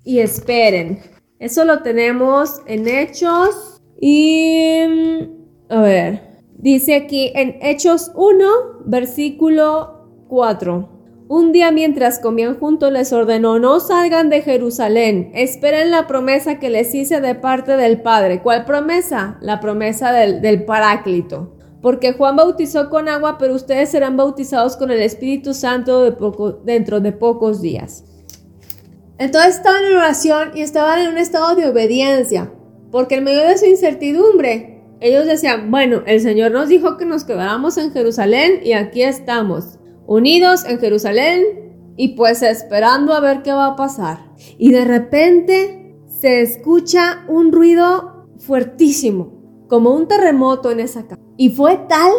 y 0.03 0.19
esperen. 0.19 0.99
Eso 1.39 1.65
lo 1.65 1.81
tenemos 1.81 2.61
en 2.67 2.87
Hechos 2.87 3.81
y... 3.99 4.81
A 5.69 5.81
ver, 5.81 6.21
dice 6.57 6.95
aquí 6.95 7.31
en 7.33 7.57
Hechos 7.61 8.11
1, 8.15 8.45
versículo 8.85 10.25
4. 10.27 11.01
Un 11.33 11.53
día 11.53 11.71
mientras 11.71 12.19
comían 12.19 12.59
juntos 12.59 12.91
les 12.91 13.13
ordenó, 13.13 13.57
no 13.57 13.79
salgan 13.79 14.29
de 14.29 14.41
Jerusalén, 14.41 15.31
esperen 15.33 15.89
la 15.89 16.05
promesa 16.05 16.59
que 16.59 16.69
les 16.69 16.93
hice 16.93 17.21
de 17.21 17.35
parte 17.35 17.77
del 17.77 18.01
Padre. 18.01 18.41
¿Cuál 18.41 18.65
promesa? 18.65 19.37
La 19.39 19.61
promesa 19.61 20.11
del, 20.11 20.65
Paráclito. 20.65 21.55
Porque 21.81 22.13
Juan 22.13 22.35
bautizó 22.35 22.89
con 22.89 23.09
agua, 23.09 23.38
pero 23.39 23.55
ustedes 23.55 23.89
serán 23.89 24.17
bautizados 24.17 24.77
con 24.77 24.91
el 24.91 25.01
Espíritu 25.01 25.53
Santo 25.53 26.11
dentro 26.63 27.00
de 27.00 27.11
pocos 27.11 27.61
días. 27.61 28.03
Entonces 29.17 29.57
estaban 29.57 29.85
en 29.85 29.97
oración 29.97 30.51
y 30.55 30.61
estaban 30.61 31.00
en 31.00 31.09
un 31.09 31.17
estado 31.17 31.55
de 31.55 31.67
obediencia. 31.67 32.51
porque 32.91 33.15
en 33.15 33.23
medio 33.23 33.47
de 33.47 33.57
su 33.57 33.65
incertidumbre, 33.65 34.83
ellos 35.00 35.25
decían, 35.25 35.71
bueno, 35.71 36.03
el 36.05 36.19
Señor 36.19 36.51
nos 36.51 36.67
dijo 36.67 36.97
que 36.97 37.05
nos 37.05 37.23
quedáramos 37.23 37.77
en 37.77 37.91
Jerusalén 37.93 38.59
y 38.63 38.73
aquí 38.73 39.01
estamos, 39.01 39.79
unidos 40.05 40.65
en 40.65 40.77
Jerusalén 40.77 41.93
y 41.95 42.09
pues 42.15 42.41
esperando 42.41 43.13
a 43.13 43.19
ver 43.19 43.43
qué 43.43 43.53
va 43.53 43.67
a 43.67 43.75
pasar. 43.75 44.31
Y 44.57 44.71
de 44.71 44.83
repente 44.83 45.95
se 46.07 46.41
escucha 46.41 47.23
un 47.27 47.51
ruido 47.51 48.27
fuertísimo, 48.39 49.65
como 49.69 49.91
un 49.91 50.07
terremoto 50.07 50.69
en 50.71 50.81
esa 50.81 51.07
casa. 51.07 51.20
Y 51.38 51.50
fue 51.50 51.79
tal, 51.89 52.11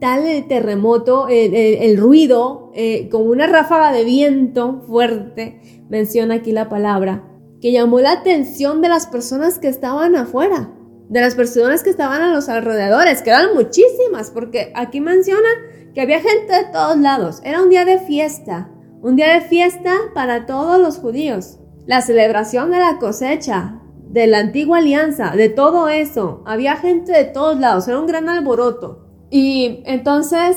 tal 0.00 0.26
el 0.26 0.46
terremoto, 0.46 1.26
el, 1.28 1.96
ruido, 1.96 2.70
eh, 2.74 3.08
como 3.10 3.24
una 3.26 3.46
ráfaga 3.46 3.92
de 3.92 4.04
viento 4.04 4.82
fuerte, 4.86 5.60
menciona 5.88 6.36
aquí 6.36 6.52
la 6.52 6.68
palabra, 6.68 7.28
que 7.60 7.72
llamó 7.72 8.00
la 8.00 8.12
atención 8.12 8.80
de 8.80 8.88
las 8.88 9.06
personas 9.06 9.58
que 9.58 9.68
estaban 9.68 10.16
afuera 10.16 10.70
de 11.12 11.20
las 11.20 11.34
personas 11.34 11.82
que 11.82 11.90
estaban 11.90 12.22
a 12.22 12.32
los 12.32 12.48
alrededores, 12.48 13.20
que 13.20 13.28
eran 13.28 13.52
muchísimas, 13.54 14.30
porque 14.30 14.72
aquí 14.74 14.98
menciona 15.02 15.48
que 15.94 16.00
había 16.00 16.20
gente 16.20 16.54
de 16.54 16.72
todos 16.72 16.96
lados. 16.96 17.42
Era 17.44 17.62
un 17.62 17.68
día 17.68 17.84
de 17.84 17.98
fiesta, 17.98 18.70
un 19.02 19.16
día 19.16 19.34
de 19.34 19.42
fiesta 19.42 19.92
para 20.14 20.46
todos 20.46 20.80
los 20.80 20.96
judíos. 20.96 21.58
La 21.84 22.00
celebración 22.00 22.70
de 22.70 22.78
la 22.78 22.96
cosecha, 22.98 23.82
de 24.12 24.26
la 24.26 24.38
antigua 24.38 24.78
alianza, 24.78 25.34
de 25.34 25.48
todo 25.48 25.88
eso. 25.88 26.42
Había 26.44 26.76
gente 26.76 27.12
de 27.12 27.24
todos 27.24 27.58
lados, 27.58 27.88
era 27.88 27.98
un 27.98 28.06
gran 28.06 28.28
alboroto. 28.28 29.06
Y 29.30 29.82
entonces, 29.86 30.56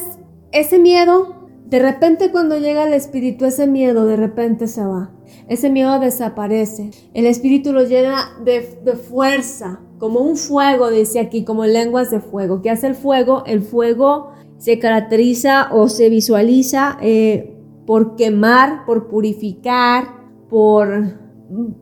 ese 0.52 0.78
miedo, 0.78 1.48
de 1.66 1.80
repente 1.80 2.32
cuando 2.32 2.60
llega 2.60 2.86
el 2.86 2.94
espíritu, 2.94 3.46
ese 3.46 3.66
miedo 3.66 4.06
de 4.06 4.18
repente 4.18 4.68
se 4.68 4.86
va. 4.86 5.12
Ese 5.48 5.70
miedo 5.70 5.98
desaparece. 6.00 6.92
El 7.14 7.26
espíritu 7.26 7.72
lo 7.72 7.84
llena 7.84 8.34
de, 8.44 8.78
de 8.84 8.94
fuerza, 8.94 9.80
como 9.98 10.20
un 10.20 10.36
fuego, 10.36 10.92
dice 10.92 11.20
aquí, 11.20 11.46
como 11.46 11.66
lenguas 11.66 12.12
de 12.12 12.20
fuego. 12.20 12.62
¿Qué 12.62 12.70
hace 12.70 12.88
el 12.88 12.96
fuego? 12.96 13.44
El 13.46 13.62
fuego 13.62 14.32
se 14.58 14.80
caracteriza 14.80 15.70
o 15.72 15.88
se 15.88 16.10
visualiza 16.10 16.98
eh, 17.02 17.56
por 17.86 18.18
quemar, 18.18 18.86
por 18.86 19.08
purificar, 19.08 20.08
por, 20.50 21.25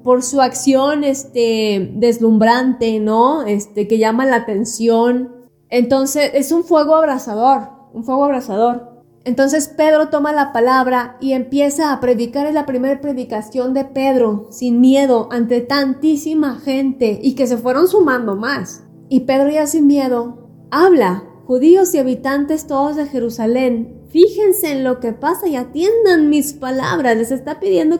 por 0.04 0.24
su 0.24 0.42
acción 0.42 1.04
este, 1.04 1.92
deslumbrante, 1.96 3.00
¿no? 3.00 3.44
Este, 3.44 3.88
que 3.88 3.98
llama 3.98 4.26
la 4.26 4.38
atención. 4.38 5.32
Entonces 5.70 6.32
es 6.34 6.52
un 6.52 6.64
fuego 6.64 6.96
abrasador, 6.96 7.70
un 7.94 8.04
fuego 8.04 8.26
abrasador. 8.26 8.94
Entonces 9.26 9.70
Pedro 9.70 10.10
toma 10.10 10.34
la 10.34 10.52
palabra 10.52 11.18
y 11.22 11.32
empieza 11.32 11.94
a 11.94 12.00
predicar 12.02 12.46
en 12.46 12.56
la 12.56 12.66
primera 12.66 13.00
predicación 13.00 13.74
de 13.74 13.86
Pedro, 13.86 14.48
sin 14.52 14.82
miedo, 14.82 15.30
ante 15.32 15.62
tantísima 15.62 16.60
gente 16.60 17.20
y 17.24 17.36
que 17.36 17.48
se 17.48 17.58
fueron 17.58 17.88
sumando 17.88 18.36
más. 18.36 18.84
Y 19.08 19.22
Pedro 19.22 19.50
ya 19.50 19.66
sin 19.66 19.88
miedo 19.88 20.50
habla, 20.72 21.24
judíos 21.46 21.94
y 21.94 22.00
habitantes 22.00 22.68
todos 22.68 22.96
de 22.96 23.06
Jerusalén, 23.06 24.02
fíjense 24.10 24.72
en 24.72 24.84
lo 24.84 25.00
que 25.00 25.14
pasa 25.14 25.48
y 25.48 25.56
atiendan 25.56 26.30
mis 26.30 26.54
palabras. 26.54 27.16
Les 27.16 27.32
está 27.32 27.60
pidiendo, 27.60 28.00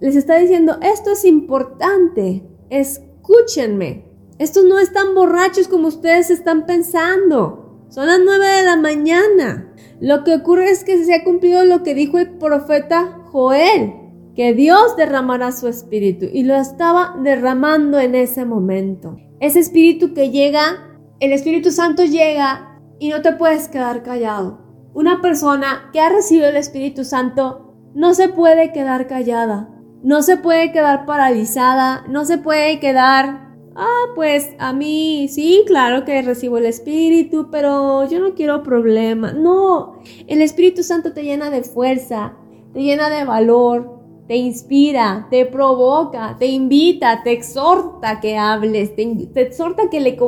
les 0.00 0.16
está 0.16 0.38
diciendo, 0.38 0.78
esto 0.82 1.12
es 1.12 1.24
importante, 1.24 2.42
escúchenme. 2.70 4.10
Estos 4.38 4.64
no 4.64 4.78
están 4.78 5.14
borrachos 5.14 5.68
como 5.68 5.88
ustedes 5.88 6.30
están 6.30 6.64
pensando. 6.64 7.84
Son 7.90 8.06
las 8.06 8.20
nueve 8.24 8.46
de 8.46 8.62
la 8.62 8.76
mañana. 8.76 9.74
Lo 10.00 10.24
que 10.24 10.34
ocurre 10.34 10.70
es 10.70 10.82
que 10.82 11.04
se 11.04 11.14
ha 11.14 11.24
cumplido 11.24 11.64
lo 11.64 11.82
que 11.82 11.94
dijo 11.94 12.18
el 12.18 12.38
profeta 12.38 13.18
Joel, 13.30 13.92
que 14.34 14.54
Dios 14.54 14.96
derramará 14.96 15.52
su 15.52 15.68
espíritu 15.68 16.26
y 16.32 16.44
lo 16.44 16.54
estaba 16.54 17.16
derramando 17.22 17.98
en 17.98 18.14
ese 18.14 18.46
momento. 18.46 19.18
Ese 19.40 19.58
espíritu 19.58 20.14
que 20.14 20.30
llega, 20.30 20.98
el 21.20 21.32
Espíritu 21.32 21.70
Santo 21.70 22.04
llega 22.04 22.80
y 22.98 23.10
no 23.10 23.20
te 23.20 23.32
puedes 23.32 23.68
quedar 23.68 24.02
callado. 24.02 24.60
Una 24.94 25.20
persona 25.20 25.90
que 25.92 26.00
ha 26.00 26.08
recibido 26.08 26.48
el 26.48 26.56
Espíritu 26.56 27.04
Santo 27.04 27.74
no 27.94 28.14
se 28.14 28.28
puede 28.28 28.72
quedar 28.72 29.06
callada, 29.06 29.68
no 30.02 30.22
se 30.22 30.36
puede 30.36 30.72
quedar 30.72 31.06
paralizada, 31.06 32.04
no 32.08 32.24
se 32.24 32.38
puede 32.38 32.80
quedar 32.80 33.50
Ah, 33.76 34.12
pues 34.14 34.50
a 34.58 34.72
mí 34.72 35.28
sí, 35.28 35.62
claro 35.66 36.04
que 36.04 36.20
recibo 36.22 36.58
el 36.58 36.66
Espíritu, 36.66 37.48
pero 37.50 38.06
yo 38.08 38.18
no 38.18 38.34
quiero 38.34 38.62
problemas. 38.62 39.34
No, 39.34 39.94
el 40.26 40.42
Espíritu 40.42 40.82
Santo 40.82 41.12
te 41.12 41.22
llena 41.22 41.50
de 41.50 41.62
fuerza, 41.62 42.34
te 42.72 42.82
llena 42.82 43.08
de 43.08 43.24
valor, 43.24 44.00
te 44.26 44.36
inspira, 44.36 45.28
te 45.30 45.46
provoca, 45.46 46.36
te 46.38 46.46
invita, 46.46 47.22
te 47.22 47.32
exhorta 47.32 48.10
a 48.10 48.20
que 48.20 48.36
hables, 48.36 48.94
te, 48.94 49.30
exhorta 49.34 49.88
que 49.88 50.00
le, 50.00 50.18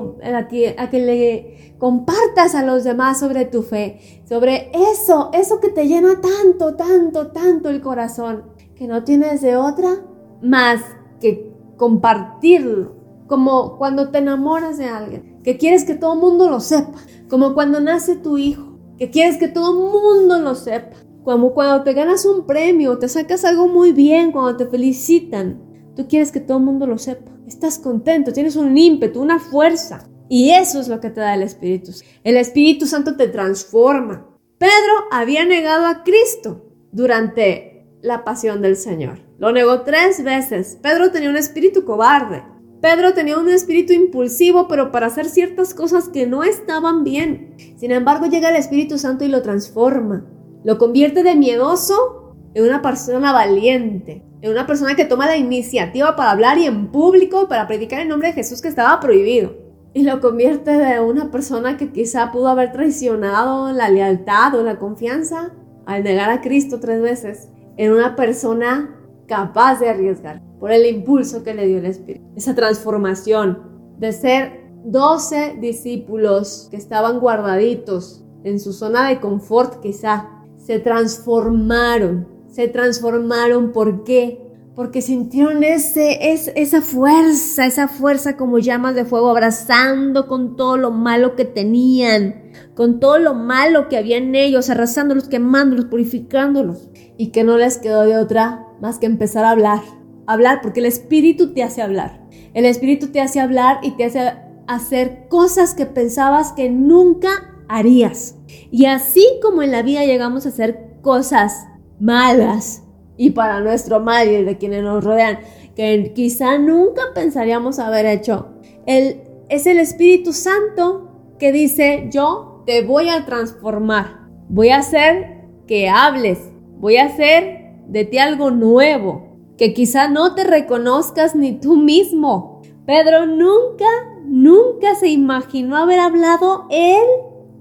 a 0.79 0.91
que 0.91 0.99
le 1.01 1.75
compartas 1.79 2.55
a 2.55 2.65
los 2.65 2.85
demás 2.85 3.21
sobre 3.21 3.45
tu 3.45 3.63
fe, 3.63 4.23
sobre 4.29 4.71
eso, 4.93 5.31
eso 5.33 5.61
que 5.61 5.69
te 5.69 5.87
llena 5.87 6.21
tanto, 6.21 6.75
tanto, 6.75 7.33
tanto 7.33 7.69
el 7.69 7.81
corazón, 7.81 8.45
que 8.83 8.89
no 8.89 9.05
tienes 9.05 9.41
de 9.43 9.57
otra 9.57 10.05
más 10.43 10.81
que 11.21 11.55
compartirlo. 11.77 12.97
Como 13.29 13.79
cuando 13.79 14.11
te 14.11 14.19
enamoras 14.19 14.77
de 14.77 14.87
alguien, 14.87 15.39
que 15.45 15.57
quieres 15.57 15.85
que 15.85 15.95
todo 15.95 16.15
el 16.15 16.19
mundo 16.19 16.51
lo 16.51 16.59
sepa, 16.59 16.99
como 17.31 17.55
cuando 17.55 17.79
nace 17.79 18.17
tu 18.17 18.39
hijo, 18.39 18.81
que 18.99 19.09
quieres 19.11 19.39
que 19.39 19.47
todo 19.47 19.71
el 19.71 19.93
mundo 19.93 20.41
lo 20.41 20.57
sepa, 20.57 20.97
como 21.23 21.55
cuando 21.55 21.85
te 21.85 21.93
ganas 21.93 22.25
un 22.25 22.45
premio, 22.45 22.99
te 22.99 23.09
sacas 23.09 23.45
algo 23.45 23.69
muy 23.69 23.93
bien, 23.93 24.33
cuando 24.33 24.57
te 24.57 24.67
felicitan, 24.67 25.63
tú 25.95 26.09
quieres 26.09 26.33
que 26.33 26.41
todo 26.41 26.59
el 26.59 26.65
mundo 26.65 26.89
lo 26.89 26.99
sepa, 26.99 27.31
estás 27.47 27.79
contento, 27.79 28.33
tienes 28.33 28.57
un 28.57 28.77
ímpetu, 28.77 29.23
una 29.23 29.39
fuerza, 29.39 30.09
y 30.29 30.51
eso 30.51 30.81
es 30.81 30.89
lo 30.89 30.99
que 30.99 31.11
te 31.11 31.21
da 31.21 31.35
el 31.35 31.43
Espíritu. 31.43 31.93
El 32.25 32.37
Espíritu 32.37 32.87
Santo 32.87 33.17
te 33.17 33.29
transforma. 33.29 34.27
Pedro 34.59 34.93
había 35.13 35.45
negado 35.45 35.87
a 35.87 36.03
Cristo 36.03 36.67
durante 36.91 37.72
la 38.03 38.25
pasión 38.25 38.61
del 38.61 38.77
Señor. 38.77 39.21
Lo 39.39 39.53
negó 39.53 39.83
tres 39.83 40.23
veces. 40.23 40.79
Pedro 40.83 41.11
tenía 41.11 41.31
un 41.31 41.37
espíritu 41.37 41.85
cobarde. 41.85 42.43
Pedro 42.81 43.15
tenía 43.15 43.39
un 43.39 43.49
espíritu 43.49 43.93
impulsivo, 43.93 44.67
pero 44.67 44.91
para 44.91 45.07
hacer 45.07 45.27
ciertas 45.27 45.73
cosas 45.73 46.09
que 46.09 46.27
no 46.27 46.43
estaban 46.43 47.05
bien. 47.05 47.55
Sin 47.77 47.93
embargo, 47.93 48.27
llega 48.27 48.51
el 48.51 48.57
Espíritu 48.57 48.99
Santo 48.99 49.25
y 49.25 49.29
lo 49.29 49.41
transforma. 49.41 50.27
Lo 50.65 50.79
convierte 50.79 51.23
de 51.23 51.37
miedoso 51.37 52.35
en 52.55 52.65
una 52.65 52.83
persona 52.83 53.33
valiente, 53.33 54.25
en 54.41 54.51
una 54.51 54.67
persona 54.67 54.97
que 54.97 55.05
toma 55.05 55.27
la 55.27 55.37
iniciativa 55.37 56.17
para 56.17 56.33
hablar 56.33 56.59
y 56.59 56.67
en 56.67 56.91
público 56.91 57.47
para 57.49 57.69
predicar 57.69 58.01
el 58.01 58.09
nombre 58.09 58.29
de 58.29 58.35
Jesús 58.35 58.61
que 58.61 58.69
estaba 58.69 58.99
prohibido. 58.99 59.55
Y 59.95 60.03
lo 60.03 60.21
convierte 60.21 60.73
de 60.73 60.99
una 60.99 61.31
persona 61.31 61.77
que 61.77 61.93
quizá 61.93 62.33
pudo 62.33 62.49
haber 62.49 62.73
traicionado 62.73 63.73
la 63.73 63.91
lealtad 63.91 64.57
o 64.57 64.65
la 64.65 64.81
confianza 64.81 65.53
al 65.87 66.03
negar 66.03 66.31
a 66.31 66.41
Cristo 66.41 66.81
tres 66.81 67.01
veces, 67.01 67.49
en 67.77 67.93
una 67.93 68.17
persona 68.17 68.99
capaz 69.27 69.81
de 69.81 69.89
arriesgar 69.89 70.43
por 70.59 70.73
el 70.73 70.87
impulso 70.87 71.43
que 71.43 71.55
le 71.55 71.67
dio 71.67 71.79
el 71.79 71.87
Espíritu. 71.87 72.25
Esa 72.37 72.55
transformación 72.55 73.59
de 73.99 74.13
ser 74.13 74.63
12 74.85 75.59
discípulos 75.61 76.69
que 76.71 76.77
estaban 76.77 77.21
guardaditos 77.21 78.25
en 78.45 78.59
su 78.59 78.73
zona 78.73 79.09
de 79.09 79.21
confort 79.21 79.81
quizá, 79.81 80.29
se 80.57 80.79
transformaron. 80.79 82.29
Se 82.49 82.69
transformaron, 82.69 83.73
¿por 83.73 84.05
qué? 84.05 84.52
Porque 84.75 85.03
sintieron 85.03 85.63
ese, 85.65 86.33
es, 86.33 86.51
esa 86.55 86.81
fuerza, 86.81 87.67
esa 87.67 87.89
fuerza 87.89 88.39
como 88.39 88.59
llamas 88.59 88.95
de 88.95 89.05
fuego, 89.05 89.29
abrazando 89.29 90.27
con 90.27 90.57
todo 90.57 90.79
lo 90.79 90.91
malo 90.91 91.37
que 91.37 91.45
tenían, 91.45 92.51
con 92.75 92.99
todo 92.99 93.19
lo 93.19 93.35
malo 93.35 93.89
que 93.89 93.99
había 93.99 94.17
en 94.17 94.35
ellos, 94.35 94.71
arrasándolos, 94.71 95.29
quemándolos, 95.29 95.87
purificándolos, 95.87 96.89
y 97.19 97.29
que 97.29 97.45
no 97.45 97.59
les 97.59 97.77
quedó 97.77 98.05
de 98.05 98.17
otra 98.17 98.67
más 98.81 98.99
que 98.99 99.07
empezar 99.07 99.45
a 99.45 99.51
hablar. 99.51 99.83
Hablar, 100.27 100.61
porque 100.63 100.81
el 100.81 100.87
Espíritu 100.87 101.53
te 101.53 101.63
hace 101.63 101.83
hablar. 101.83 102.27
El 102.55 102.65
Espíritu 102.65 103.09
te 103.09 103.21
hace 103.21 103.41
hablar 103.41 103.79
y 103.83 103.91
te 103.97 104.05
hace 104.07 104.33
hacer 104.67 105.27
cosas 105.29 105.75
que 105.75 105.85
pensabas 105.85 106.53
que 106.53 106.71
nunca 106.71 107.53
harías. 107.69 108.37
Y 108.71 108.87
así 108.87 109.27
como 109.43 109.63
en 109.63 109.71
la 109.73 109.83
vida 109.83 110.05
llegamos 110.05 110.47
a 110.47 110.51
hacer 110.51 110.97
cosas 111.03 111.67
malas 112.01 112.82
y 113.17 113.31
para 113.31 113.61
nuestro 113.61 114.01
mal 114.01 114.29
y 114.29 114.43
de 114.43 114.59
quienes 114.59 114.83
nos 114.83 115.05
rodean, 115.05 115.41
que 115.75 116.13
quizá 116.15 116.59
nunca 116.59 117.03
pensaríamos 117.15 117.79
haber 117.79 118.07
hecho, 118.07 118.49
el, 118.87 119.23
es 119.49 119.67
el 119.67 119.79
Espíritu 119.79 120.33
Santo 120.33 121.35
que 121.39 121.53
dice, 121.53 122.09
yo 122.11 122.63
te 122.67 122.83
voy 122.83 123.09
a 123.09 123.25
transformar, 123.25 124.29
voy 124.49 124.71
a 124.71 124.79
hacer 124.79 125.43
que 125.67 125.89
hables, 125.89 126.39
voy 126.79 126.97
a 126.97 127.07
hacer 127.07 127.77
de 127.89 128.05
ti 128.05 128.19
algo 128.19 128.51
nuevo, 128.51 129.33
que 129.57 129.75
quizá 129.75 130.09
no 130.09 130.35
te 130.35 130.45
reconozcas 130.45 131.35
ni 131.35 131.53
tú 131.53 131.77
mismo. 131.77 132.63
Pedro 132.87 133.27
nunca, 133.27 133.87
nunca 134.25 134.95
se 134.95 135.09
imaginó 135.09 135.77
haber 135.77 136.01
hablado 136.01 136.67
él 136.71 137.05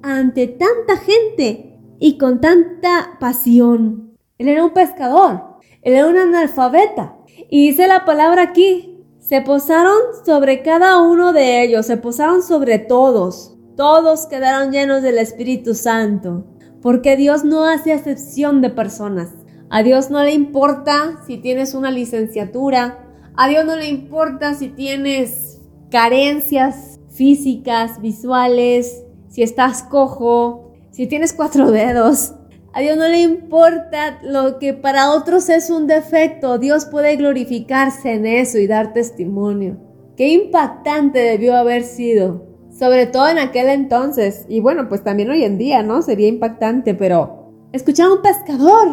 ante 0.01 0.47
tanta 0.47 0.97
gente 0.97 1.79
y 1.99 2.17
con 2.17 2.41
tanta 2.41 3.17
pasión. 3.19 4.10
Él 4.41 4.49
era 4.49 4.63
un 4.63 4.71
pescador, 4.71 5.59
él 5.83 5.93
era 5.93 6.07
un 6.07 6.17
analfabeta. 6.17 7.15
Y 7.51 7.69
dice 7.69 7.85
la 7.85 8.05
palabra 8.05 8.41
aquí, 8.41 8.97
se 9.19 9.41
posaron 9.41 9.93
sobre 10.25 10.63
cada 10.63 10.99
uno 10.99 11.31
de 11.31 11.61
ellos, 11.61 11.85
se 11.85 11.97
posaron 11.97 12.41
sobre 12.41 12.79
todos. 12.79 13.55
Todos 13.77 14.25
quedaron 14.25 14.71
llenos 14.71 15.03
del 15.03 15.19
Espíritu 15.19 15.75
Santo, 15.75 16.47
porque 16.81 17.15
Dios 17.17 17.43
no 17.43 17.65
hace 17.65 17.93
excepción 17.93 18.61
de 18.61 18.71
personas. 18.71 19.29
A 19.69 19.83
Dios 19.83 20.09
no 20.09 20.23
le 20.23 20.33
importa 20.33 21.21
si 21.27 21.37
tienes 21.37 21.75
una 21.75 21.91
licenciatura, 21.91 22.97
a 23.37 23.47
Dios 23.47 23.63
no 23.63 23.75
le 23.75 23.89
importa 23.89 24.55
si 24.55 24.69
tienes 24.69 25.61
carencias 25.91 26.99
físicas, 27.11 28.01
visuales, 28.01 29.03
si 29.29 29.43
estás 29.43 29.83
cojo, 29.83 30.71
si 30.89 31.05
tienes 31.05 31.31
cuatro 31.31 31.69
dedos. 31.69 32.33
A 32.73 32.79
Dios 32.79 32.97
no 32.97 33.07
le 33.07 33.21
importa 33.21 34.19
lo 34.23 34.57
que 34.57 34.73
para 34.73 35.11
otros 35.11 35.49
es 35.49 35.69
un 35.69 35.87
defecto. 35.87 36.57
Dios 36.57 36.85
puede 36.85 37.17
glorificarse 37.17 38.13
en 38.13 38.25
eso 38.25 38.59
y 38.59 38.67
dar 38.67 38.93
testimonio. 38.93 39.77
Qué 40.15 40.29
impactante 40.29 41.19
debió 41.19 41.55
haber 41.55 41.83
sido. 41.83 42.45
Sobre 42.71 43.07
todo 43.07 43.27
en 43.27 43.39
aquel 43.39 43.67
entonces. 43.67 44.45
Y 44.47 44.61
bueno, 44.61 44.87
pues 44.87 45.03
también 45.03 45.29
hoy 45.29 45.43
en 45.43 45.57
día, 45.57 45.83
¿no? 45.83 46.01
Sería 46.01 46.29
impactante, 46.29 46.93
pero 46.93 47.51
escuchar 47.73 48.07
a 48.07 48.13
un 48.13 48.21
pescador. 48.21 48.87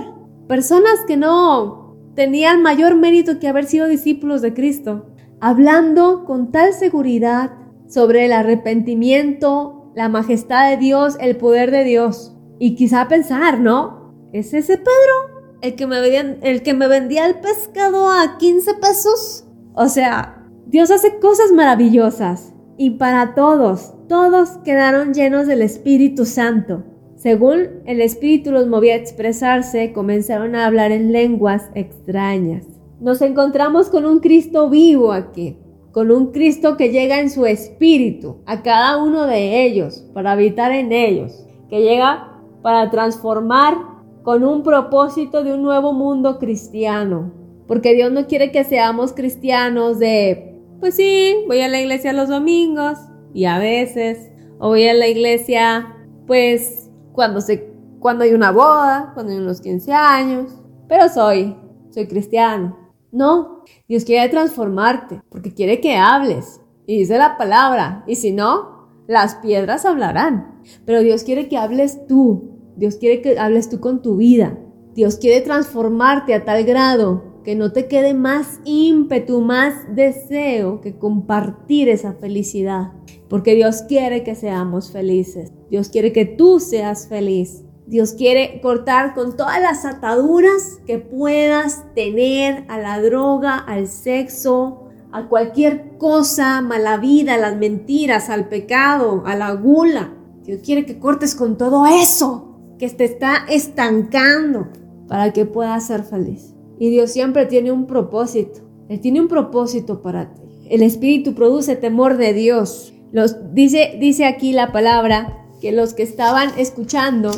Personas 0.49 0.99
que 1.06 1.16
no 1.16 1.97
tenían 2.16 2.62
mayor 2.62 2.97
mérito 2.97 3.38
que 3.38 3.47
haber 3.47 3.66
sido 3.66 3.87
discípulos 3.87 4.42
de 4.42 4.54
Cristo. 4.54 5.06
Hablando 5.40 6.25
con 6.25 6.50
tal 6.50 6.73
seguridad 6.73 7.52
sobre 7.87 8.25
el 8.25 8.32
arrepentimiento, 8.32 9.92
la 9.94 10.08
majestad 10.08 10.68
de 10.70 10.78
Dios, 10.78 11.16
el 11.20 11.37
poder 11.37 11.70
de 11.70 11.85
Dios. 11.85 12.38
Y 12.58 12.74
quizá 12.74 13.08
pensar, 13.08 13.60
¿no? 13.60 14.14
¿Es 14.32 14.52
ese 14.52 14.76
Pedro? 14.76 15.38
¿El 15.62 15.74
que 15.74 15.86
me 15.86 16.00
vendía, 16.00 16.38
el, 16.42 16.62
que 16.62 16.74
me 16.74 16.88
vendía 16.88 17.26
el 17.26 17.40
pescado 17.40 18.08
a 18.08 18.36
15 18.38 18.74
pesos? 18.74 19.44
O 19.74 19.88
sea, 19.88 20.46
Dios 20.66 20.90
hace 20.90 21.18
cosas 21.18 21.52
maravillosas. 21.52 22.52
Y 22.76 22.90
para 22.90 23.34
todos, 23.34 23.94
todos 24.08 24.58
quedaron 24.64 25.14
llenos 25.14 25.46
del 25.46 25.62
Espíritu 25.62 26.24
Santo. 26.24 26.84
Según 27.16 27.82
el 27.86 28.00
Espíritu 28.00 28.52
los 28.52 28.68
movía 28.68 28.94
a 28.94 28.98
expresarse, 28.98 29.92
comenzaron 29.92 30.54
a 30.54 30.66
hablar 30.66 30.92
en 30.92 31.10
lenguas 31.10 31.70
extrañas. 31.74 32.64
Nos 33.00 33.22
encontramos 33.22 33.88
con 33.88 34.04
un 34.04 34.20
Cristo 34.20 34.70
vivo 34.70 35.12
aquí, 35.12 35.58
con 35.90 36.12
un 36.12 36.30
Cristo 36.30 36.76
que 36.76 36.90
llega 36.90 37.18
en 37.18 37.30
su 37.30 37.46
espíritu 37.46 38.36
a 38.46 38.62
cada 38.62 39.02
uno 39.02 39.26
de 39.26 39.64
ellos 39.64 40.04
para 40.14 40.32
habitar 40.32 40.70
en 40.70 40.92
ellos, 40.92 41.44
que 41.68 41.82
llega 41.82 42.38
para 42.62 42.90
transformar 42.90 43.76
con 44.22 44.44
un 44.44 44.62
propósito 44.62 45.42
de 45.42 45.54
un 45.54 45.62
nuevo 45.62 45.92
mundo 45.92 46.38
cristiano. 46.38 47.32
Porque 47.66 47.94
Dios 47.94 48.12
no 48.12 48.26
quiere 48.26 48.50
que 48.52 48.64
seamos 48.64 49.12
cristianos 49.12 49.98
de, 49.98 50.60
pues 50.80 50.96
sí, 50.96 51.44
voy 51.46 51.60
a 51.60 51.68
la 51.68 51.80
iglesia 51.80 52.12
los 52.12 52.28
domingos 52.28 52.98
y 53.34 53.44
a 53.44 53.58
veces, 53.58 54.30
o 54.58 54.68
voy 54.68 54.88
a 54.88 54.94
la 54.94 55.08
iglesia, 55.08 55.96
pues 56.26 56.90
cuando 57.12 57.40
se, 57.40 57.72
cuando 58.00 58.24
hay 58.24 58.32
una 58.32 58.52
boda, 58.52 59.12
cuando 59.14 59.32
hay 59.32 59.38
unos 59.38 59.60
15 59.60 59.92
años, 59.92 60.52
pero 60.88 61.08
soy, 61.08 61.56
soy 61.90 62.06
cristiano. 62.06 62.76
No, 63.10 63.64
Dios 63.88 64.04
quiere 64.04 64.28
transformarte 64.28 65.22
porque 65.30 65.52
quiere 65.52 65.80
que 65.80 65.96
hables. 65.96 66.60
Y 66.86 66.98
dice 66.98 67.18
la 67.18 67.36
palabra, 67.36 68.04
y 68.06 68.16
si 68.16 68.32
no, 68.32 68.77
las 69.08 69.36
piedras 69.36 69.84
hablarán. 69.84 70.60
Pero 70.84 71.00
Dios 71.00 71.24
quiere 71.24 71.48
que 71.48 71.56
hables 71.56 72.06
tú, 72.06 72.52
Dios 72.76 72.96
quiere 72.96 73.20
que 73.20 73.40
hables 73.40 73.68
tú 73.68 73.80
con 73.80 74.02
tu 74.02 74.16
vida. 74.16 74.56
Dios 74.94 75.16
quiere 75.16 75.40
transformarte 75.40 76.34
a 76.34 76.44
tal 76.44 76.62
grado 76.64 77.40
que 77.42 77.56
no 77.56 77.72
te 77.72 77.88
quede 77.88 78.14
más 78.14 78.60
ímpetu, 78.64 79.40
más 79.40 79.74
deseo 79.94 80.80
que 80.80 80.99
compartir 80.99 81.88
esa 81.88 82.12
felicidad. 82.12 82.92
Porque 83.28 83.54
Dios 83.54 83.82
quiere 83.82 84.23
que 84.23 84.34
seamos 84.34 84.92
felices. 84.92 85.52
Dios 85.71 85.88
quiere 85.88 86.12
que 86.12 86.26
tú 86.26 86.60
seas 86.60 87.08
feliz. 87.08 87.64
Dios 87.86 88.12
quiere 88.12 88.60
cortar 88.60 89.14
con 89.14 89.34
todas 89.34 89.62
las 89.62 89.86
ataduras 89.86 90.80
que 90.86 90.99
puedas 90.99 91.84
tener 91.94 92.64
a 92.68 92.78
la 92.78 93.00
droga, 93.00 93.56
al 93.56 93.86
sexo, 93.86 94.87
a 95.12 95.28
cualquier 95.28 95.97
cosa, 95.99 96.60
mala 96.60 96.99
vida, 96.99 97.34
a 97.34 97.38
las 97.38 97.56
mentiras, 97.56 98.30
al 98.30 98.49
pecado, 98.49 99.23
a 99.26 99.34
la 99.36 99.52
gula. 99.52 100.14
Dios 100.44 100.60
quiere 100.64 100.86
que 100.86 100.99
cortes 100.99 101.34
con 101.34 101.56
todo 101.56 101.86
eso 101.86 102.49
que 102.78 102.88
te 102.88 103.04
está 103.04 103.44
estancando 103.49 104.68
para 105.08 105.32
que 105.32 105.47
puedas 105.47 105.86
ser 105.86 106.04
feliz. 106.04 106.54
Y 106.78 106.90
Dios 106.90 107.10
siempre 107.10 107.47
tiene 107.47 107.73
un 107.73 107.86
propósito. 107.86 108.60
Él 108.88 109.00
tiene 109.00 109.21
un 109.21 109.28
propósito 109.28 110.00
para 110.00 110.34
ti. 110.34 110.42
El 110.71 110.82
Espíritu 110.82 111.34
produce 111.34 111.76
temor 111.76 112.16
de 112.16 112.32
Dios. 112.32 112.92
Los, 113.10 113.54
dice, 113.54 113.97
dice 113.99 114.26
aquí 114.26 114.52
la 114.52 114.73
palabra 114.73 115.47
que 115.60 115.73
los 115.73 115.94
que 115.94 116.02
estaban 116.02 116.50
escuchando, 116.58 117.30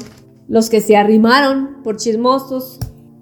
los 0.48 0.68
que 0.68 0.80
se 0.80 0.96
arrimaron 0.96 1.82
por 1.82 1.96
chismosos 1.96 2.78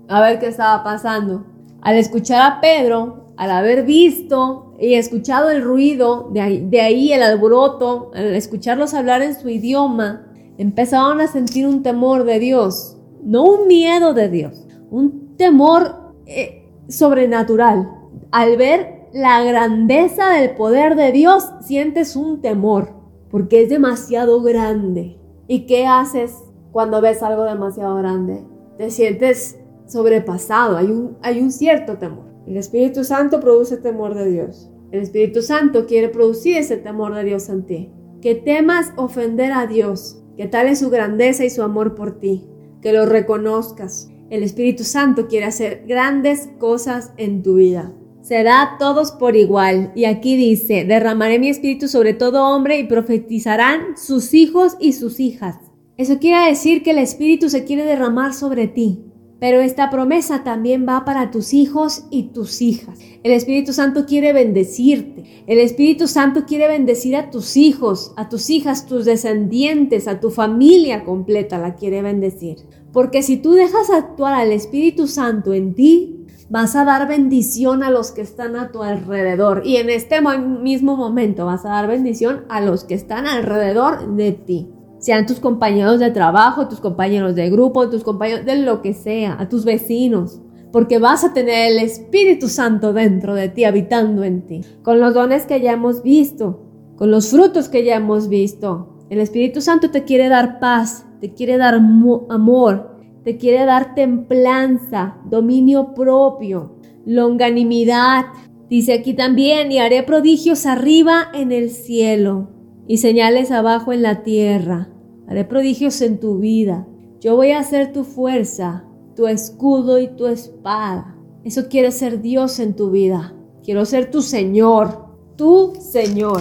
a 0.08 0.20
ver 0.20 0.38
qué 0.38 0.46
estaba 0.46 0.82
pasando, 0.82 1.46
al 1.82 1.96
escuchar 1.96 2.40
a 2.40 2.60
Pedro, 2.60 3.17
al 3.38 3.52
haber 3.52 3.84
visto 3.84 4.74
y 4.80 4.94
escuchado 4.94 5.50
el 5.50 5.62
ruido, 5.62 6.28
de 6.32 6.80
ahí, 6.80 7.12
el 7.12 7.22
alboroto, 7.22 8.10
al 8.12 8.34
escucharlos 8.34 8.94
hablar 8.94 9.22
en 9.22 9.38
su 9.38 9.48
idioma, 9.48 10.26
empezaron 10.58 11.20
a 11.20 11.28
sentir 11.28 11.64
un 11.64 11.84
temor 11.84 12.24
de 12.24 12.40
Dios, 12.40 12.98
no 13.22 13.44
un 13.44 13.68
miedo 13.68 14.12
de 14.12 14.28
Dios, 14.28 14.66
un 14.90 15.36
temor 15.36 16.14
eh, 16.26 16.68
sobrenatural. 16.88 17.88
Al 18.32 18.56
ver 18.56 19.08
la 19.12 19.44
grandeza 19.44 20.30
del 20.30 20.56
poder 20.56 20.96
de 20.96 21.12
Dios, 21.12 21.48
sientes 21.60 22.16
un 22.16 22.40
temor, 22.40 22.90
porque 23.30 23.62
es 23.62 23.68
demasiado 23.68 24.42
grande. 24.42 25.16
¿Y 25.46 25.66
qué 25.66 25.86
haces 25.86 26.34
cuando 26.72 27.00
ves 27.00 27.22
algo 27.22 27.44
demasiado 27.44 27.94
grande? 27.94 28.44
Te 28.78 28.90
sientes 28.90 29.60
sobrepasado, 29.86 30.76
hay 30.76 31.40
un 31.40 31.52
cierto 31.52 31.98
temor. 31.98 32.27
El 32.48 32.56
Espíritu 32.56 33.04
Santo 33.04 33.40
produce 33.40 33.76
temor 33.76 34.14
de 34.14 34.30
Dios. 34.30 34.70
El 34.90 35.02
Espíritu 35.02 35.42
Santo 35.42 35.84
quiere 35.84 36.08
producir 36.08 36.56
ese 36.56 36.78
temor 36.78 37.14
de 37.14 37.22
Dios 37.22 37.50
en 37.50 37.66
ti. 37.66 37.90
Que 38.22 38.34
temas 38.34 38.94
ofender 38.96 39.52
a 39.52 39.66
Dios, 39.66 40.22
que 40.34 40.46
tal 40.46 40.66
es 40.66 40.78
su 40.78 40.88
grandeza 40.88 41.44
y 41.44 41.50
su 41.50 41.62
amor 41.62 41.94
por 41.94 42.18
ti, 42.20 42.46
que 42.80 42.94
lo 42.94 43.04
reconozcas. 43.04 44.10
El 44.30 44.42
Espíritu 44.42 44.84
Santo 44.84 45.28
quiere 45.28 45.44
hacer 45.44 45.84
grandes 45.86 46.48
cosas 46.58 47.12
en 47.18 47.42
tu 47.42 47.56
vida. 47.56 47.92
Será 48.22 48.62
a 48.62 48.78
todos 48.78 49.12
por 49.12 49.36
igual. 49.36 49.92
Y 49.94 50.06
aquí 50.06 50.34
dice, 50.36 50.86
derramaré 50.86 51.38
mi 51.38 51.50
espíritu 51.50 51.86
sobre 51.86 52.14
todo 52.14 52.46
hombre 52.46 52.78
y 52.78 52.84
profetizarán 52.84 53.98
sus 53.98 54.32
hijos 54.32 54.74
y 54.80 54.94
sus 54.94 55.20
hijas. 55.20 55.58
Eso 55.98 56.18
quiere 56.18 56.48
decir 56.48 56.82
que 56.82 56.92
el 56.92 56.98
espíritu 56.98 57.50
se 57.50 57.64
quiere 57.64 57.84
derramar 57.84 58.32
sobre 58.32 58.68
ti. 58.68 59.04
Pero 59.40 59.60
esta 59.60 59.88
promesa 59.88 60.42
también 60.42 60.84
va 60.88 61.04
para 61.04 61.30
tus 61.30 61.54
hijos 61.54 62.04
y 62.10 62.24
tus 62.24 62.60
hijas. 62.60 62.98
El 63.22 63.32
Espíritu 63.32 63.72
Santo 63.72 64.04
quiere 64.04 64.32
bendecirte. 64.32 65.44
El 65.46 65.58
Espíritu 65.60 66.08
Santo 66.08 66.44
quiere 66.44 66.66
bendecir 66.66 67.14
a 67.14 67.30
tus 67.30 67.56
hijos, 67.56 68.12
a 68.16 68.28
tus 68.28 68.50
hijas, 68.50 68.86
tus 68.86 69.04
descendientes, 69.04 70.08
a 70.08 70.18
tu 70.18 70.30
familia 70.30 71.04
completa 71.04 71.58
la 71.58 71.76
quiere 71.76 72.02
bendecir. 72.02 72.56
Porque 72.92 73.22
si 73.22 73.36
tú 73.36 73.52
dejas 73.52 73.90
actuar 73.90 74.34
al 74.34 74.50
Espíritu 74.50 75.06
Santo 75.06 75.52
en 75.52 75.74
ti, 75.74 76.26
vas 76.50 76.74
a 76.74 76.84
dar 76.84 77.06
bendición 77.06 77.84
a 77.84 77.90
los 77.90 78.10
que 78.10 78.22
están 78.22 78.56
a 78.56 78.72
tu 78.72 78.82
alrededor. 78.82 79.62
Y 79.64 79.76
en 79.76 79.88
este 79.88 80.20
mismo 80.20 80.96
momento 80.96 81.46
vas 81.46 81.64
a 81.64 81.70
dar 81.70 81.86
bendición 81.86 82.44
a 82.48 82.60
los 82.60 82.82
que 82.82 82.94
están 82.94 83.26
alrededor 83.26 84.16
de 84.16 84.32
ti 84.32 84.68
sean 84.98 85.26
tus 85.26 85.40
compañeros 85.40 86.00
de 86.00 86.10
trabajo, 86.10 86.68
tus 86.68 86.80
compañeros 86.80 87.34
de 87.34 87.50
grupo, 87.50 87.88
tus 87.88 88.02
compañeros 88.02 88.44
de 88.44 88.56
lo 88.56 88.82
que 88.82 88.94
sea, 88.94 89.36
a 89.38 89.48
tus 89.48 89.64
vecinos, 89.64 90.40
porque 90.72 90.98
vas 90.98 91.24
a 91.24 91.32
tener 91.32 91.72
el 91.72 91.78
Espíritu 91.78 92.48
Santo 92.48 92.92
dentro 92.92 93.34
de 93.34 93.48
ti, 93.48 93.64
habitando 93.64 94.24
en 94.24 94.42
ti, 94.46 94.60
con 94.82 95.00
los 95.00 95.14
dones 95.14 95.46
que 95.46 95.60
ya 95.60 95.72
hemos 95.72 96.02
visto, 96.02 96.62
con 96.96 97.10
los 97.10 97.30
frutos 97.30 97.68
que 97.68 97.84
ya 97.84 97.96
hemos 97.96 98.28
visto. 98.28 98.98
El 99.08 99.20
Espíritu 99.20 99.60
Santo 99.60 99.90
te 99.90 100.04
quiere 100.04 100.28
dar 100.28 100.58
paz, 100.58 101.06
te 101.20 101.32
quiere 101.32 101.56
dar 101.56 101.74
amor, 101.74 102.96
te 103.24 103.36
quiere 103.36 103.64
dar 103.64 103.94
templanza, 103.94 105.18
dominio 105.24 105.94
propio, 105.94 106.76
longanimidad. 107.06 108.26
Dice 108.68 108.92
aquí 108.92 109.14
también, 109.14 109.72
y 109.72 109.78
haré 109.78 110.02
prodigios 110.02 110.66
arriba 110.66 111.28
en 111.32 111.52
el 111.52 111.70
cielo 111.70 112.57
y 112.88 112.96
señales 112.96 113.52
abajo 113.52 113.92
en 113.92 114.02
la 114.02 114.24
tierra. 114.24 114.88
Haré 115.28 115.44
prodigios 115.44 116.00
en 116.00 116.18
tu 116.18 116.38
vida. 116.38 116.88
Yo 117.20 117.36
voy 117.36 117.52
a 117.52 117.62
ser 117.62 117.92
tu 117.92 118.02
fuerza, 118.02 118.84
tu 119.14 119.28
escudo 119.28 120.00
y 120.00 120.08
tu 120.08 120.26
espada. 120.26 121.16
Eso 121.44 121.68
quiere 121.68 121.92
ser 121.92 122.20
Dios 122.20 122.58
en 122.58 122.74
tu 122.74 122.90
vida. 122.90 123.34
Quiero 123.62 123.84
ser 123.84 124.10
tu 124.10 124.22
Señor, 124.22 125.04
tu 125.36 125.74
Señor. 125.78 126.40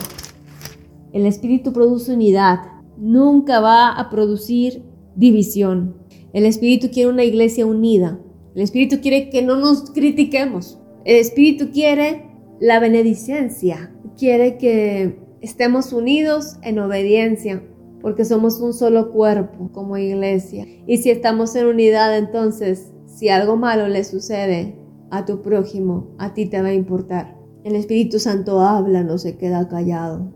El 1.12 1.26
Espíritu 1.26 1.74
produce 1.74 2.14
unidad. 2.14 2.60
Nunca 2.98 3.60
va 3.60 3.92
a 3.92 4.10
producir 4.10 4.84
división. 5.16 5.98
El 6.34 6.46
Espíritu 6.46 6.90
quiere 6.90 7.12
una 7.12 7.26
iglesia 7.26 7.66
unida. 7.66 8.20
El 8.56 8.62
Espíritu 8.62 9.02
quiere 9.02 9.30
que 9.30 9.42
no 9.42 9.58
nos 9.58 9.92
critiquemos. 9.92 10.80
El 11.06 11.18
Espíritu 11.18 11.72
quiere 11.72 12.26
la 12.60 12.80
benedicencia 12.80 13.92
quiere 14.18 14.58
que 14.58 15.20
estemos 15.42 15.94
unidos 15.94 16.58
en 16.64 16.80
obediencia, 16.80 17.64
porque 18.02 18.26
somos 18.26 18.60
un 18.62 18.74
solo 18.74 19.12
cuerpo 19.12 19.72
como 19.72 19.98
iglesia. 19.98 20.66
Y 20.86 20.98
si 20.98 21.10
estamos 21.10 21.56
en 21.56 21.68
unidad, 21.68 22.18
entonces, 22.18 22.92
si 23.06 23.30
algo 23.30 23.58
malo 23.58 23.88
le 23.88 24.04
sucede 24.04 24.76
a 25.10 25.26
tu 25.26 25.42
prójimo, 25.42 26.16
a 26.18 26.34
ti 26.34 26.46
te 26.46 26.62
va 26.62 26.70
a 26.70 26.74
importar. 26.74 27.38
El 27.64 27.76
Espíritu 27.76 28.20
Santo 28.20 28.62
habla, 28.62 29.04
no 29.04 29.18
se 29.18 29.38
queda 29.38 29.68
callado. 29.68 30.32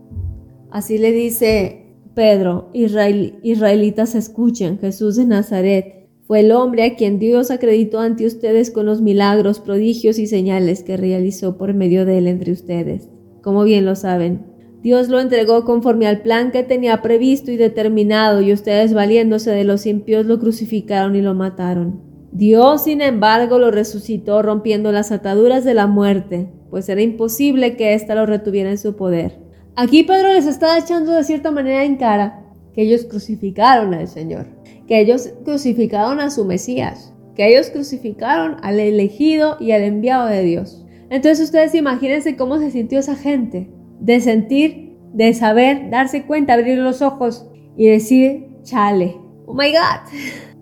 Así 0.70 0.98
le 0.98 1.12
dice 1.12 1.96
Pedro, 2.14 2.70
israelitas 2.72 4.14
escuchen, 4.14 4.78
Jesús 4.78 5.16
de 5.16 5.24
Nazaret 5.24 6.08
fue 6.26 6.40
el 6.40 6.52
hombre 6.52 6.84
a 6.84 6.96
quien 6.96 7.18
Dios 7.18 7.50
acreditó 7.50 8.00
ante 8.00 8.26
ustedes 8.26 8.70
con 8.70 8.86
los 8.86 9.00
milagros, 9.00 9.60
prodigios 9.60 10.18
y 10.18 10.26
señales 10.26 10.82
que 10.82 10.96
realizó 10.96 11.56
por 11.56 11.74
medio 11.74 12.04
de 12.04 12.18
él 12.18 12.26
entre 12.26 12.52
ustedes. 12.52 13.08
Como 13.42 13.64
bien 13.64 13.84
lo 13.84 13.96
saben, 13.96 14.51
Dios 14.82 15.08
lo 15.08 15.20
entregó 15.20 15.64
conforme 15.64 16.08
al 16.08 16.22
plan 16.22 16.50
que 16.50 16.64
tenía 16.64 17.02
previsto 17.02 17.52
y 17.52 17.56
determinado, 17.56 18.40
y 18.40 18.52
ustedes 18.52 18.92
valiéndose 18.92 19.52
de 19.52 19.62
los 19.62 19.86
impíos 19.86 20.26
lo 20.26 20.40
crucificaron 20.40 21.14
y 21.14 21.22
lo 21.22 21.34
mataron. 21.34 22.00
Dios, 22.32 22.84
sin 22.84 23.00
embargo, 23.00 23.60
lo 23.60 23.70
resucitó 23.70 24.42
rompiendo 24.42 24.90
las 24.90 25.12
ataduras 25.12 25.64
de 25.64 25.74
la 25.74 25.86
muerte, 25.86 26.48
pues 26.70 26.88
era 26.88 27.00
imposible 27.00 27.76
que 27.76 27.94
ésta 27.94 28.16
lo 28.16 28.26
retuviera 28.26 28.70
en 28.70 28.78
su 28.78 28.96
poder. 28.96 29.38
Aquí 29.76 30.02
Pedro 30.02 30.32
les 30.32 30.46
está 30.46 30.76
echando 30.78 31.12
de 31.12 31.22
cierta 31.22 31.50
manera 31.52 31.84
en 31.84 31.96
cara 31.96 32.42
que 32.74 32.82
ellos 32.82 33.04
crucificaron 33.04 33.94
al 33.94 34.08
Señor, 34.08 34.46
que 34.88 34.98
ellos 34.98 35.30
crucificaron 35.44 36.18
a 36.18 36.30
su 36.30 36.44
Mesías, 36.44 37.12
que 37.36 37.46
ellos 37.46 37.70
crucificaron 37.70 38.56
al 38.62 38.80
elegido 38.80 39.56
y 39.60 39.70
al 39.70 39.82
enviado 39.82 40.26
de 40.26 40.42
Dios. 40.42 40.84
Entonces 41.08 41.44
ustedes 41.44 41.74
imagínense 41.74 42.36
cómo 42.36 42.58
se 42.58 42.70
sintió 42.70 42.98
esa 42.98 43.14
gente, 43.14 43.70
de 44.02 44.20
sentir, 44.20 44.98
de 45.12 45.32
saber, 45.32 45.88
darse 45.90 46.26
cuenta, 46.26 46.54
abrir 46.54 46.78
los 46.78 47.02
ojos 47.02 47.46
y 47.76 47.86
decir, 47.86 48.48
chale, 48.64 49.16
oh 49.46 49.54
my 49.54 49.70
God, 49.70 50.10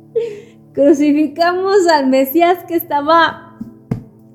crucificamos 0.74 1.86
al 1.88 2.08
Mesías 2.08 2.64
que 2.68 2.74
estaba 2.74 3.58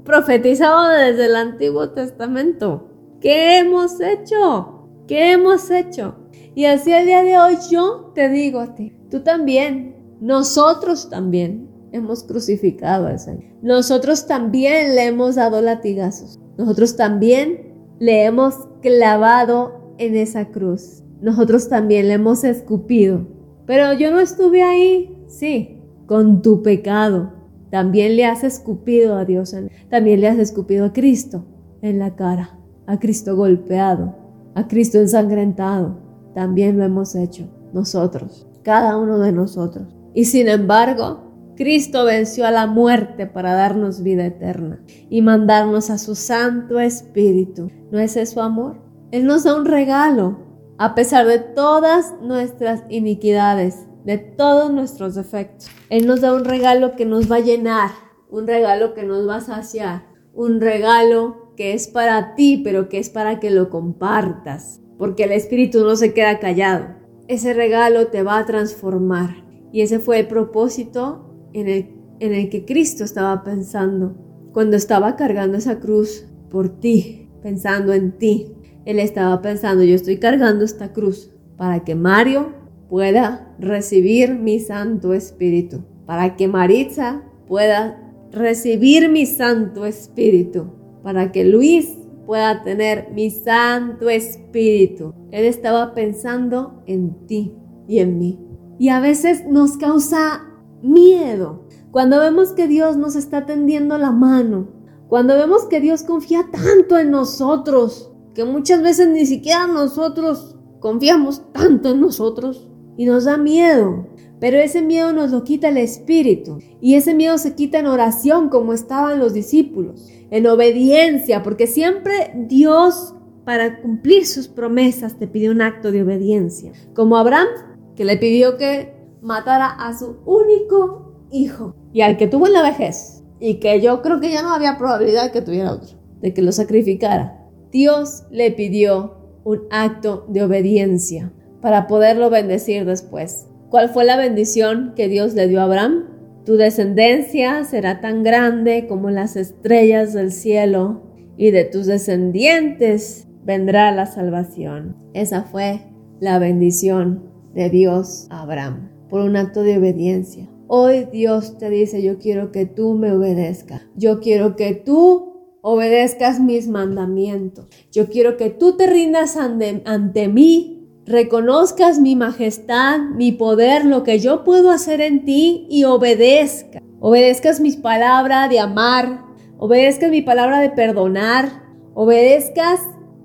profetizado 0.04 0.90
desde 0.90 1.28
el 1.28 1.36
Antiguo 1.36 1.92
Testamento. 1.92 2.90
¿Qué 3.22 3.60
hemos 3.60 4.02
hecho? 4.02 4.90
¿Qué 5.08 5.34
hemos 5.34 5.70
hecho? 5.70 6.16
Y 6.56 6.66
así 6.66 6.92
el 6.92 7.06
día 7.06 7.22
de 7.22 7.38
hoy 7.38 7.58
yo 7.70 8.12
te 8.16 8.28
digo 8.30 8.60
a 8.60 8.74
ti, 8.74 8.92
tú 9.12 9.22
también, 9.22 10.18
nosotros 10.20 11.12
también 11.12 11.70
hemos 11.92 12.24
crucificado 12.24 13.06
al 13.06 13.20
Señor. 13.20 13.54
Nosotros 13.62 14.26
también 14.26 14.96
le 14.96 15.06
hemos 15.06 15.36
dado 15.36 15.62
latigazos. 15.62 16.40
Nosotros 16.58 16.96
también 16.96 17.75
le 18.00 18.26
hemos 18.26 18.56
clavado 18.82 19.96
en 19.98 20.16
esa 20.16 20.50
cruz. 20.50 21.04
Nosotros 21.22 21.70
también 21.70 22.08
le 22.08 22.16
hemos 22.16 22.44
escupido. 22.44 23.28
Pero 23.66 23.94
yo 23.94 24.12
no 24.12 24.20
estuve 24.20 24.62
ahí, 24.62 25.18
sí, 25.28 25.82
con 26.06 26.42
tu 26.42 26.62
pecado. 26.62 27.34
También 27.72 28.16
le 28.16 28.26
has 28.26 28.44
escupido 28.44 29.18
a 29.18 29.26
Dios, 29.26 29.56
también 29.90 30.22
le 30.22 30.28
has 30.28 30.38
escupido 30.38 30.86
a 30.86 30.94
Cristo 30.94 31.46
en 31.82 32.00
la 32.00 32.16
cara 32.16 32.60
a 32.88 33.00
Cristo 33.00 33.36
golpeado, 33.36 34.16
a 34.54 34.68
Cristo 34.68 35.00
ensangrentado. 35.00 35.98
También 36.34 36.78
lo 36.78 36.84
hemos 36.84 37.16
hecho 37.16 37.48
nosotros, 37.74 38.48
cada 38.64 38.98
uno 38.98 39.20
de 39.20 39.32
nosotros. 39.32 39.88
Y 40.14 40.26
sin 40.26 40.48
embargo, 40.48 41.25
Cristo 41.56 42.04
venció 42.04 42.46
a 42.46 42.52
la 42.52 42.68
muerte 42.68 43.28
para 43.28 43.54
darnos 43.54 44.04
vida 44.04 44.26
eterna 44.26 44.84
y 45.10 45.22
mandarnos 45.22 45.90
a 45.90 45.98
su 45.98 46.16
Santo 46.16 46.80
Espíritu. 46.80 47.72
¿No 47.92 48.00
es 48.00 48.18
eso 48.18 48.42
amor? 48.42 48.82
Él 49.12 49.26
nos 49.26 49.46
da 49.46 49.56
un 49.56 49.66
regalo, 49.66 50.40
a 50.78 50.96
pesar 50.96 51.26
de 51.26 51.40
todas 51.40 52.14
nuestras 52.22 52.84
iniquidades, 52.90 53.88
de 54.04 54.18
todos 54.18 54.72
nuestros 54.72 55.16
defectos. 55.16 55.70
Él 55.90 56.08
nos 56.08 56.20
da 56.20 56.34
un 56.34 56.44
regalo 56.44 56.98
que 56.98 57.06
nos 57.06 57.32
va 57.32 57.38
a 57.38 57.42
llenar, 57.42 57.92
un 58.30 58.48
regalo 58.48 58.94
que 58.94 59.04
nos 59.04 59.28
va 59.28 59.38
a 59.38 59.42
saciar, 59.42 60.08
un 60.34 60.60
regalo 60.60 61.54
que 61.56 61.74
es 61.74 61.88
para 61.88 62.36
ti, 62.36 62.60
pero 62.64 62.90
que 62.90 63.00
es 63.00 63.10
para 63.10 63.40
que 63.40 63.50
lo 63.50 63.70
compartas, 63.70 64.82
porque 64.98 65.24
el 65.24 65.32
Espíritu 65.32 65.86
no 65.86 65.96
se 65.96 66.14
queda 66.14 66.40
callado. 66.40 66.88
Ese 67.30 67.54
regalo 67.54 68.08
te 68.08 68.24
va 68.24 68.40
a 68.40 68.46
transformar. 68.46 69.46
Y 69.72 69.82
ese 69.82 70.00
fue 70.00 70.20
el 70.20 70.28
propósito 70.28 71.25
en 71.56 72.34
el, 72.34 72.50
que 72.50 72.66
Cristo 72.66 73.04
estaba 73.04 73.44
pensando 73.44 74.16
cuando 74.52 74.76
estaba 74.76 75.16
cargando 75.16 75.58
esa 75.58 75.80
cruz 75.80 76.26
por 76.50 76.80
ti, 76.80 77.30
pensando 77.42 77.94
en 77.94 78.12
ti. 78.18 78.52
Él 78.86 79.00
estaba 79.00 79.42
pensando, 79.42 79.84
yo 79.84 79.96
estoy 79.96 80.18
cargando 80.18 80.66
esta 80.66 80.92
cruz 80.92 81.32
para 81.58 81.84
que 81.84 81.96
Mario 81.96 82.54
pueda 82.90 83.56
recibir 83.58 84.36
mi 84.36 84.60
Santo 84.60 85.14
Espíritu, 85.14 85.84
para 86.06 86.36
que 86.36 86.48
Maritza 86.48 87.24
pueda 87.48 88.02
recibir 88.32 89.10
mi 89.10 89.26
Santo 89.26 89.86
Espíritu, 89.86 90.68
para 91.04 91.32
que 91.32 91.46
Luis 91.46 91.98
pueda 92.26 92.64
tener 92.64 93.12
mi 93.14 93.30
Santo 93.30 94.10
Espíritu. 94.10 95.14
Él 95.32 95.46
estaba 95.46 95.94
pensando 95.94 96.84
en 96.86 97.26
ti 97.28 97.54
y 97.88 98.00
en 98.00 98.20
mí. 98.20 98.40
Y 98.78 98.90
a 98.90 99.00
veces 99.00 99.46
nos 99.48 99.78
causa 99.78 100.55
miedo 100.86 101.66
cuando 101.96 102.20
vemos 102.20 102.52
que 102.52 102.68
Dios 102.68 102.98
nos 102.98 103.16
está 103.16 103.46
tendiendo 103.46 103.98
la 103.98 104.12
mano, 104.12 104.68
cuando 105.08 105.36
vemos 105.36 105.66
que 105.66 105.80
Dios 105.80 106.04
confía 106.04 106.50
tanto 106.52 107.00
en 107.00 107.10
nosotros, 107.10 108.12
que 108.34 108.44
muchas 108.44 108.82
veces 108.82 109.08
ni 109.08 109.26
siquiera 109.26 109.66
nosotros 109.66 110.58
confiamos 110.82 111.42
tanto 111.54 111.92
en 111.92 112.02
nosotros 112.02 112.68
y 112.98 113.06
nos 113.06 113.24
da 113.24 113.38
miedo. 113.38 114.08
Pero 114.42 114.58
ese 114.58 114.82
miedo 114.82 115.14
nos 115.14 115.32
lo 115.32 115.46
quita 115.46 115.70
el 115.70 115.78
Espíritu. 115.78 116.60
Y 116.82 116.96
ese 116.96 117.14
miedo 117.14 117.38
se 117.38 117.56
quita 117.56 117.80
en 117.80 117.88
oración 117.88 118.50
como 118.50 118.74
estaban 118.74 119.18
los 119.18 119.34
discípulos 119.34 120.06
en 120.32 120.48
obediencia, 120.48 121.44
porque 121.44 121.66
siempre 121.66 122.34
Dios 122.36 123.16
para 123.46 123.82
cumplir 123.82 124.26
sus 124.26 124.50
promesas 124.50 125.18
te 125.18 125.28
pide 125.28 125.50
un 125.50 125.62
acto 125.62 125.94
de 125.94 126.04
obediencia, 126.04 126.74
como 126.94 127.16
Abraham, 127.16 127.48
que 127.96 128.04
le 128.04 128.18
pidió 128.18 128.58
que 128.58 128.95
matara 129.22 129.68
a 129.68 129.98
su 129.98 130.18
único 130.26 131.06
hijo 131.32 131.76
y 131.94 132.02
al 132.02 132.18
que 132.18 132.28
tuvo 132.28 132.48
en 132.48 132.54
la 132.54 132.64
vejez, 132.64 133.24
y 133.40 133.56
que 133.56 133.82
yo 133.82 134.02
creo 134.02 134.20
que 134.20 134.32
ya 134.32 134.42
no 134.42 134.54
había 134.54 134.78
probabilidad 134.78 135.26
de 135.26 135.32
que 135.32 135.42
tuviera 135.42 135.72
otro, 135.72 135.98
de 136.22 136.34
que 136.34 136.42
lo 136.42 136.52
sacrificara. 136.52 137.42
Dios 137.72 138.24
le 138.32 138.52
pidió 138.52 139.16
un 139.44 139.62
acto 139.70 140.26
de 140.30 140.44
obediencia 140.44 141.32
para 141.62 141.88
poderlo 141.88 142.30
bendecir 142.30 142.86
después. 142.86 143.48
¿Cuál 143.70 143.90
fue 143.90 144.06
la 144.06 144.18
bendición 144.18 144.94
que 144.96 145.08
Dios 145.08 145.34
le 145.34 145.48
dio 145.48 145.62
a 145.62 145.64
Abraham? 145.64 146.06
Tu 146.46 146.58
descendencia 146.58 147.64
será 147.64 148.02
tan 148.02 148.24
grande 148.24 148.88
como 148.88 149.10
las 149.10 149.36
estrellas 149.36 150.14
del 150.14 150.32
cielo, 150.32 151.02
y 151.38 151.52
de 151.52 151.66
tus 151.66 151.86
descendientes 151.86 153.28
vendrá 153.44 153.92
la 153.92 154.06
salvación. 154.06 154.96
Esa 155.14 155.44
fue 155.44 155.82
la 156.22 156.40
bendición 156.40 157.30
de 157.54 157.70
Dios 157.70 158.28
a 158.30 158.44
Abraham 158.44 158.95
por 159.10 159.22
un 159.22 159.36
acto 159.36 159.62
de 159.62 159.78
obediencia. 159.78 160.50
Hoy 160.68 161.08
Dios 161.12 161.58
te 161.58 161.70
dice, 161.70 162.02
yo 162.02 162.18
quiero 162.18 162.52
que 162.52 162.66
tú 162.66 162.94
me 162.96 163.12
obedezcas. 163.12 163.84
Yo 163.96 164.20
quiero 164.20 164.56
que 164.56 164.74
tú 164.74 165.34
obedezcas 165.62 166.40
mis 166.40 166.68
mandamientos. 166.68 167.68
Yo 167.92 168.08
quiero 168.08 168.38
que 168.38 168.50
tú 168.50 168.78
te 168.78 168.88
rindas 168.88 169.38
ante, 169.38 169.82
ante 169.86 170.28
mí 170.28 170.76
reconozcas 171.06 172.00
mi 172.00 172.16
majestad, 172.16 173.00
mi 173.00 173.32
poder, 173.32 173.86
lo 173.86 174.04
que 174.04 174.20
yo 174.20 174.44
puedo 174.44 174.72
hacer 174.72 175.02
en 175.02 175.24
ti 175.24 175.68
y 175.70 175.84
obedezca. 175.84 176.82
Obedezcas 177.00 177.60
mis 177.60 177.78
palabras 177.78 178.50
de 178.50 178.60
amar, 178.60 179.26
obedezcas 179.58 180.10
mi 180.10 180.22
palabra 180.22 180.60
de 180.60 180.72
perdonar, 180.72 181.64
obedezcas 181.94 182.80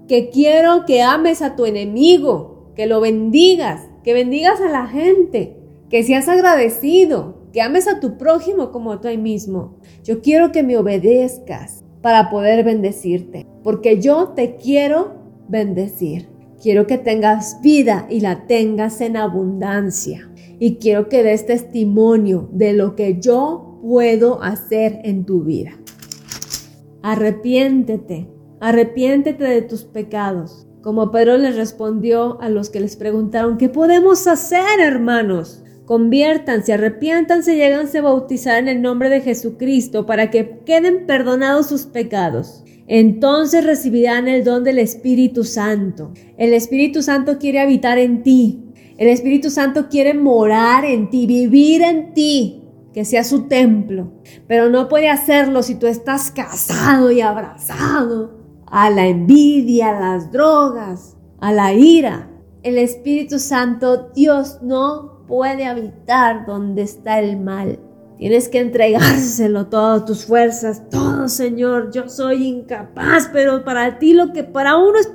que 0.08 0.28
quiero 0.30 0.84
que 0.84 1.02
ames 1.02 1.40
a 1.40 1.56
tu 1.56 1.64
enemigo, 1.64 2.72
que 2.74 2.86
lo 2.86 3.00
bendigas, 3.00 3.88
que 4.04 4.12
bendigas 4.12 4.60
a 4.60 4.68
la 4.68 4.86
gente, 4.86 5.59
que 5.90 6.04
seas 6.04 6.28
agradecido, 6.28 7.40
que 7.52 7.60
ames 7.60 7.88
a 7.88 7.98
tu 7.98 8.16
prójimo 8.16 8.70
como 8.70 8.92
a 8.92 9.00
ti 9.00 9.18
mismo. 9.18 9.76
Yo 10.04 10.22
quiero 10.22 10.52
que 10.52 10.62
me 10.62 10.78
obedezcas 10.78 11.84
para 12.00 12.30
poder 12.30 12.64
bendecirte, 12.64 13.46
porque 13.64 14.00
yo 14.00 14.28
te 14.28 14.54
quiero 14.54 15.14
bendecir. 15.48 16.28
Quiero 16.62 16.86
que 16.86 16.96
tengas 16.96 17.60
vida 17.60 18.06
y 18.08 18.20
la 18.20 18.46
tengas 18.46 19.00
en 19.00 19.16
abundancia. 19.16 20.30
Y 20.58 20.76
quiero 20.76 21.08
que 21.08 21.22
des 21.22 21.46
testimonio 21.46 22.48
de 22.52 22.72
lo 22.74 22.94
que 22.94 23.18
yo 23.18 23.80
puedo 23.82 24.42
hacer 24.42 25.00
en 25.04 25.24
tu 25.24 25.42
vida. 25.42 25.72
Arrepiéntete, 27.02 28.28
arrepiéntete 28.60 29.42
de 29.42 29.62
tus 29.62 29.84
pecados. 29.84 30.68
Como 30.82 31.10
Pedro 31.10 31.36
les 31.38 31.56
respondió 31.56 32.40
a 32.40 32.48
los 32.48 32.70
que 32.70 32.80
les 32.80 32.96
preguntaron, 32.96 33.56
¿qué 33.56 33.68
podemos 33.68 34.26
hacer, 34.26 34.80
hermanos? 34.80 35.64
Conviértanse, 35.90 36.72
arrepiéntanse 36.72 37.56
y 37.56 37.62
háganse 37.62 38.00
bautizar 38.00 38.60
en 38.60 38.68
el 38.68 38.80
nombre 38.80 39.08
de 39.08 39.22
Jesucristo 39.22 40.06
para 40.06 40.30
que 40.30 40.60
queden 40.64 41.04
perdonados 41.04 41.68
sus 41.68 41.86
pecados 41.86 42.62
entonces 42.92 43.64
recibirán 43.64 44.26
el 44.26 44.42
don 44.42 44.64
del 44.64 44.80
Espíritu 44.80 45.44
Santo. 45.44 46.10
El 46.36 46.52
Espíritu 46.52 47.02
Santo 47.02 47.38
quiere 47.38 47.60
habitar 47.60 47.98
en 47.98 48.24
ti. 48.24 48.64
El 48.98 49.06
Espíritu 49.06 49.48
Santo 49.48 49.88
quiere 49.88 50.12
morar 50.12 50.84
en 50.84 51.08
ti, 51.08 51.24
vivir 51.24 51.82
en 51.82 52.14
ti, 52.14 52.64
que 52.92 53.04
sea 53.04 53.22
su 53.22 53.46
templo. 53.46 54.10
Pero 54.48 54.70
no 54.70 54.88
puede 54.88 55.08
hacerlo 55.08 55.62
si 55.62 55.76
tú 55.76 55.86
estás 55.86 56.32
casado 56.32 57.12
y 57.12 57.20
abrazado 57.20 58.40
a 58.66 58.90
la 58.90 59.06
envidia, 59.06 59.96
a 59.96 60.00
las 60.00 60.32
drogas, 60.32 61.16
a 61.38 61.52
la 61.52 61.72
ira. 61.72 62.28
El 62.64 62.76
Espíritu 62.76 63.38
Santo, 63.38 64.10
Dios 64.16 64.58
no 64.62 65.09
puede 65.30 65.64
habitar 65.64 66.44
donde 66.44 66.82
está 66.82 67.20
el 67.20 67.40
mal. 67.40 67.78
Tienes 68.18 68.48
que 68.48 68.58
entregárselo 68.58 69.68
todo, 69.68 70.04
tus 70.04 70.26
fuerzas, 70.26 70.82
todo, 70.90 71.28
Señor. 71.28 71.92
Yo 71.92 72.08
soy 72.08 72.46
incapaz, 72.46 73.30
pero 73.32 73.64
para 73.64 73.98
ti 73.98 74.12
lo 74.12 74.32
que 74.32 74.42
para 74.42 74.76
uno 74.76 74.98
es 74.98 75.08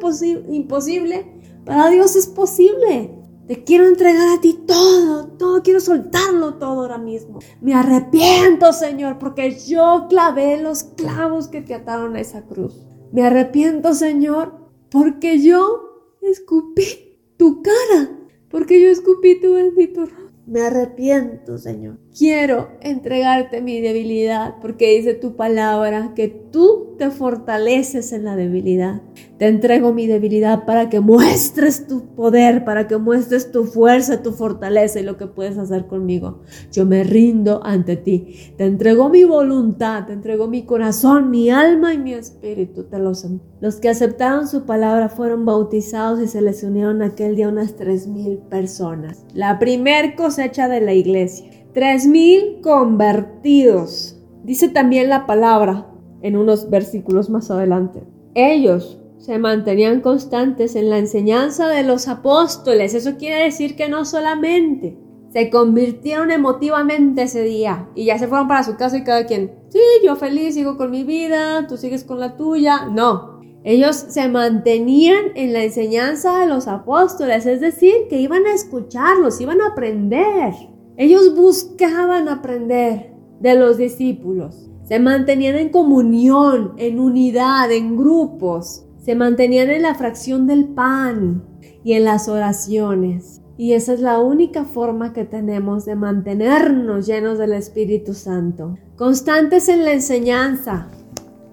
imposible, 0.50 1.28
para 1.66 1.90
Dios 1.90 2.16
es 2.16 2.28
posible. 2.28 3.12
Te 3.48 3.64
quiero 3.64 3.86
entregar 3.86 4.36
a 4.36 4.42
ti 4.42 4.58
todo, 4.66 5.28
todo, 5.38 5.62
quiero 5.62 5.80
soltarlo 5.80 6.56
todo 6.56 6.82
ahora 6.82 6.98
mismo. 6.98 7.40
Me 7.62 7.76
arrepiento, 7.76 8.74
Señor, 8.74 9.20
porque 9.20 9.56
yo 9.68 10.08
clavé 10.10 10.60
los 10.60 10.84
clavos 10.84 11.48
que 11.50 11.62
te 11.62 11.76
ataron 11.76 12.16
a 12.16 12.22
esa 12.22 12.42
cruz. 12.44 12.88
Me 13.12 13.24
arrepiento, 13.24 13.94
Señor, 13.94 14.54
porque 14.90 15.42
yo 15.42 16.08
escupí 16.22 17.20
tu 17.38 17.62
cara, 17.62 18.15
porque 18.56 18.82
yo 18.82 18.88
escupí 18.88 19.42
tu 19.42 19.56
bendito 19.56 20.06
rostro. 20.06 20.32
Me 20.48 20.62
arrepiento, 20.62 21.58
Señor. 21.58 21.98
Quiero 22.18 22.70
entregarte 22.80 23.60
mi 23.60 23.82
debilidad 23.82 24.62
porque 24.62 24.96
dice 24.96 25.14
tu 25.14 25.36
palabra 25.36 26.14
que 26.16 26.30
tú 26.30 26.96
te 26.98 27.12
fortaleces 27.12 28.14
en 28.14 28.24
la 28.24 28.38
debilidad. 28.38 29.02
Te 29.38 29.48
entrego 29.48 29.92
mi 29.92 30.08
debilidad 30.08 30.64
para 30.64 30.90
que 30.90 31.02
muestres 31.02 31.88
tu 31.88 32.16
poder, 32.16 32.64
para 32.64 32.88
que 32.88 32.96
muestres 32.96 33.52
tu 33.52 33.66
fuerza, 33.66 34.24
tu 34.24 34.32
fortaleza 34.32 35.02
y 35.02 35.04
lo 35.04 35.18
que 35.18 35.28
puedes 35.28 35.58
hacer 35.58 35.88
conmigo. 35.88 36.40
Yo 36.72 36.86
me 36.86 37.04
rindo 37.04 37.60
ante 37.66 37.98
ti. 37.98 38.54
Te 38.58 38.66
entrego 38.66 39.10
mi 39.10 39.26
voluntad, 39.26 40.06
te 40.06 40.14
entrego 40.14 40.48
mi 40.48 40.64
corazón, 40.64 41.32
mi 41.32 41.50
alma 41.50 41.94
y 41.94 41.98
mi 41.98 42.14
espíritu. 42.14 42.84
Te 42.84 42.98
los, 42.98 43.28
los 43.60 43.76
que 43.76 43.90
aceptaron 43.90 44.48
su 44.48 44.64
palabra 44.64 45.10
fueron 45.10 45.44
bautizados 45.44 46.22
y 46.22 46.28
se 46.28 46.42
les 46.42 46.64
unieron 46.64 47.02
aquel 47.02 47.36
día 47.36 47.50
unas 47.50 47.76
tres 47.76 48.08
mil 48.08 48.38
personas. 48.38 49.26
La 49.34 49.60
primer 49.60 50.16
cosecha 50.16 50.70
de 50.70 50.80
la 50.80 50.94
iglesia. 50.94 51.50
Tres 51.74 52.08
mil 52.08 52.62
convertidos. 52.62 54.18
Dice 54.46 54.70
también 54.70 55.10
la 55.10 55.26
palabra 55.26 55.92
en 56.22 56.38
unos 56.38 56.70
versículos 56.70 57.30
más 57.30 57.52
adelante. 57.52 58.04
Ellos 58.34 59.02
se 59.18 59.40
mantenían 59.40 60.02
constantes 60.02 60.76
en 60.76 60.90
la 60.90 60.98
enseñanza 60.98 61.68
de 61.68 61.84
los 61.84 62.08
apóstoles. 62.08 62.94
Eso 62.94 63.18
quiere 63.18 63.44
decir 63.44 63.76
que 63.76 63.90
no 63.90 64.06
solamente 64.06 64.98
se 65.32 65.50
convirtieron 65.50 66.32
emotivamente 66.32 67.24
ese 67.24 67.44
día 67.44 67.90
y 67.96 68.06
ya 68.06 68.18
se 68.18 68.28
fueron 68.28 68.48
para 68.48 68.64
su 68.64 68.78
casa 68.78 68.98
y 68.98 69.04
cada 69.04 69.26
quien, 69.26 69.54
sí, 69.70 69.80
yo 70.04 70.16
feliz, 70.16 70.54
sigo 70.54 70.78
con 70.78 70.92
mi 70.92 71.04
vida, 71.04 71.68
tú 71.68 71.76
sigues 71.76 72.04
con 72.04 72.20
la 72.20 72.38
tuya. 72.38 72.86
No, 72.86 73.42
ellos 73.66 73.96
se 73.96 74.30
mantenían 74.30 75.32
en 75.34 75.52
la 75.52 75.64
enseñanza 75.64 76.40
de 76.40 76.46
los 76.46 76.68
apóstoles, 76.68 77.48
es 77.48 77.62
decir, 77.62 77.94
que 78.10 78.22
iban 78.22 78.46
a 78.46 78.54
escucharlos, 78.54 79.42
iban 79.42 79.60
a 79.60 79.70
aprender. 79.70 80.54
Ellos 80.98 81.36
buscaban 81.36 82.30
aprender 82.30 83.12
de 83.40 83.56
los 83.56 83.78
discípulos. 83.78 84.70
Se 84.84 85.00
mantenían 85.00 85.56
en 85.56 85.70
comunión, 85.70 86.74
en 86.78 87.00
unidad, 87.00 87.72
en 87.72 87.98
grupos. 87.98 88.85
Se 89.06 89.14
mantenían 89.14 89.70
en 89.70 89.84
la 89.84 89.94
fracción 89.94 90.48
del 90.48 90.66
pan 90.66 91.44
y 91.84 91.94
en 91.94 92.06
las 92.06 92.28
oraciones. 92.28 93.40
Y 93.56 93.74
esa 93.74 93.94
es 93.94 94.00
la 94.00 94.18
única 94.18 94.66
forma 94.66 95.14
que 95.14 95.26
tenemos 95.26 95.86
de 95.86 95.94
mantenernos 95.94 97.06
llenos 97.06 97.38
del 97.38 97.54
Espíritu 97.54 98.16
Santo. 98.16 98.80
Constantes 98.96 99.70
en 99.70 99.86
la 99.86 99.94
enseñanza, 99.94 100.88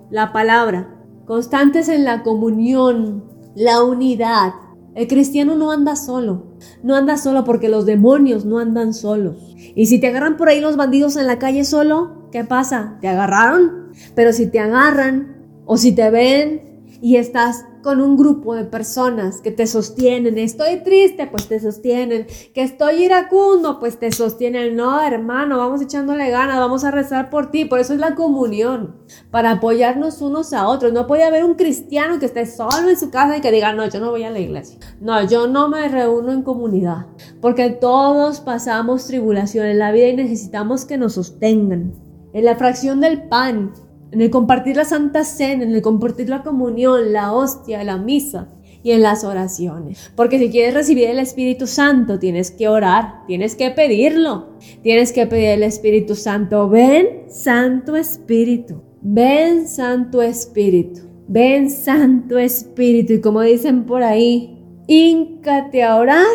la 0.08 0.32
palabra. 0.32 0.96
Constantes 1.26 1.90
en 1.90 2.04
la 2.04 2.22
comunión, 2.22 3.24
la 3.54 3.82
unidad. 3.82 4.54
El 4.94 5.06
cristiano 5.06 5.54
no 5.54 5.72
anda 5.72 5.94
solo. 5.94 6.54
No 6.82 6.96
anda 6.96 7.18
solo 7.18 7.44
porque 7.44 7.68
los 7.68 7.84
demonios 7.84 8.46
no 8.46 8.60
andan 8.60 8.94
solos. 8.94 9.54
Y 9.74 9.84
si 9.84 10.00
te 10.00 10.06
agarran 10.06 10.38
por 10.38 10.48
ahí 10.48 10.62
los 10.62 10.78
bandidos 10.78 11.16
en 11.16 11.26
la 11.26 11.38
calle 11.38 11.64
solo, 11.64 12.30
¿qué 12.32 12.44
pasa? 12.44 12.96
¿Te 13.02 13.08
agarraron? 13.08 13.90
Pero 14.14 14.32
si 14.32 14.46
te 14.46 14.58
agarran 14.58 15.36
o 15.66 15.76
si 15.76 15.92
te 15.92 16.08
ven 16.08 16.71
y 17.02 17.16
estás 17.16 17.64
con 17.82 18.00
un 18.00 18.16
grupo 18.16 18.54
de 18.54 18.62
personas 18.62 19.40
que 19.40 19.50
te 19.50 19.66
sostienen. 19.66 20.38
Estoy 20.38 20.84
triste, 20.84 21.26
pues 21.26 21.48
te 21.48 21.58
sostienen. 21.58 22.28
Que 22.54 22.62
estoy 22.62 23.02
iracundo, 23.02 23.80
pues 23.80 23.98
te 23.98 24.12
sostienen. 24.12 24.76
No, 24.76 25.02
hermano, 25.02 25.58
vamos 25.58 25.82
echándole 25.82 26.30
ganas, 26.30 26.60
vamos 26.60 26.84
a 26.84 26.92
rezar 26.92 27.28
por 27.28 27.50
ti. 27.50 27.64
Por 27.64 27.80
eso 27.80 27.92
es 27.92 27.98
la 27.98 28.14
comunión, 28.14 28.94
para 29.32 29.50
apoyarnos 29.50 30.22
unos 30.22 30.52
a 30.52 30.68
otros. 30.68 30.92
No 30.92 31.08
puede 31.08 31.24
haber 31.24 31.44
un 31.44 31.54
cristiano 31.54 32.20
que 32.20 32.26
esté 32.26 32.46
solo 32.46 32.88
en 32.88 32.96
su 32.96 33.10
casa 33.10 33.36
y 33.36 33.40
que 33.40 33.50
diga, 33.50 33.72
no, 33.72 33.84
yo 33.88 33.98
no 33.98 34.12
voy 34.12 34.22
a 34.22 34.30
la 34.30 34.38
iglesia. 34.38 34.78
No, 35.00 35.28
yo 35.28 35.48
no 35.48 35.68
me 35.68 35.88
reúno 35.88 36.30
en 36.30 36.42
comunidad. 36.42 37.06
Porque 37.40 37.70
todos 37.70 38.38
pasamos 38.38 39.08
tribulación 39.08 39.66
en 39.66 39.80
la 39.80 39.90
vida 39.90 40.06
y 40.06 40.14
necesitamos 40.14 40.84
que 40.84 40.98
nos 40.98 41.14
sostengan. 41.14 41.94
En 42.32 42.44
la 42.44 42.54
fracción 42.54 43.00
del 43.00 43.24
pan, 43.24 43.72
en 44.12 44.20
el 44.20 44.30
compartir 44.30 44.76
la 44.76 44.84
Santa 44.84 45.24
Cena, 45.24 45.64
en 45.64 45.74
el 45.74 45.82
compartir 45.82 46.28
la 46.28 46.42
comunión, 46.42 47.12
la 47.12 47.32
hostia, 47.32 47.82
la 47.82 47.96
misa 47.96 48.48
y 48.82 48.90
en 48.92 49.02
las 49.02 49.24
oraciones. 49.24 50.10
Porque 50.14 50.38
si 50.38 50.50
quieres 50.50 50.74
recibir 50.74 51.08
el 51.08 51.18
Espíritu 51.18 51.66
Santo, 51.66 52.18
tienes 52.18 52.50
que 52.50 52.68
orar, 52.68 53.24
tienes 53.26 53.56
que 53.56 53.70
pedirlo. 53.70 54.50
Tienes 54.82 55.12
que 55.12 55.26
pedir 55.26 55.50
al 55.50 55.62
Espíritu 55.62 56.14
Santo, 56.14 56.68
ven 56.68 57.24
Santo 57.28 57.96
Espíritu, 57.96 58.82
ven 59.00 59.66
Santo 59.66 60.20
Espíritu, 60.20 61.00
ven 61.26 61.70
Santo 61.70 62.38
Espíritu. 62.38 63.14
Y 63.14 63.20
como 63.20 63.40
dicen 63.40 63.84
por 63.84 64.02
ahí, 64.02 64.62
íncate 64.88 65.82
a 65.82 65.96
orar 65.96 66.26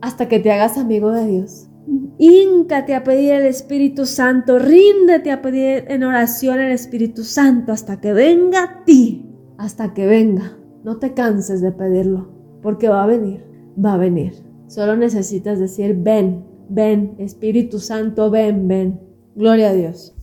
hasta 0.00 0.28
que 0.28 0.40
te 0.40 0.50
hagas 0.50 0.78
amigo 0.78 1.12
de 1.12 1.26
Dios. 1.26 1.69
Híncate 2.18 2.94
a 2.94 3.02
pedir 3.02 3.32
el 3.32 3.46
Espíritu 3.46 4.04
Santo, 4.04 4.58
ríndete 4.58 5.30
a 5.30 5.40
pedir 5.40 5.84
en 5.88 6.04
oración 6.04 6.60
el 6.60 6.72
Espíritu 6.72 7.24
Santo 7.24 7.72
hasta 7.72 8.00
que 8.00 8.12
venga 8.12 8.62
a 8.62 8.84
ti, 8.84 9.26
hasta 9.56 9.94
que 9.94 10.06
venga. 10.06 10.58
No 10.84 10.98
te 10.98 11.14
canses 11.14 11.62
de 11.62 11.72
pedirlo, 11.72 12.30
porque 12.62 12.88
va 12.88 13.04
a 13.04 13.06
venir, 13.06 13.44
va 13.82 13.94
a 13.94 13.96
venir. 13.96 14.34
Solo 14.66 14.96
necesitas 14.96 15.58
decir, 15.58 15.96
ven, 15.98 16.44
ven, 16.68 17.14
Espíritu 17.18 17.78
Santo, 17.78 18.30
ven, 18.30 18.68
ven. 18.68 19.00
Gloria 19.34 19.70
a 19.70 19.72
Dios. 19.72 20.14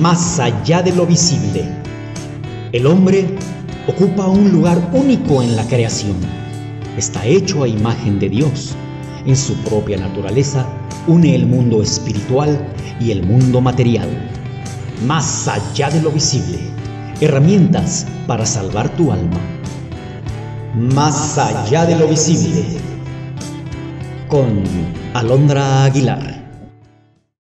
Más 0.00 0.40
allá 0.40 0.82
de 0.82 0.92
lo 0.92 1.04
visible, 1.06 1.64
el 2.72 2.86
hombre 2.86 3.26
ocupa 3.86 4.28
un 4.28 4.50
lugar 4.50 4.78
único 4.94 5.42
en 5.42 5.56
la 5.56 5.66
creación 5.66 6.39
está 7.00 7.24
hecho 7.26 7.62
a 7.64 7.68
imagen 7.68 8.18
de 8.18 8.28
Dios. 8.28 8.74
En 9.26 9.36
su 9.36 9.54
propia 9.64 9.96
naturaleza 9.96 10.66
une 11.06 11.34
el 11.34 11.46
mundo 11.46 11.82
espiritual 11.82 12.58
y 13.00 13.10
el 13.10 13.24
mundo 13.24 13.60
material. 13.60 14.08
Más 15.06 15.48
allá 15.48 15.90
de 15.90 16.02
lo 16.02 16.10
visible, 16.10 16.58
herramientas 17.20 18.06
para 18.26 18.44
salvar 18.44 18.88
tu 18.96 19.10
alma. 19.10 19.40
Más 20.76 21.38
allá 21.38 21.86
de 21.86 21.96
lo 21.96 22.06
visible, 22.06 22.64
con 24.28 24.62
Alondra 25.14 25.84
Aguilar. 25.84 26.39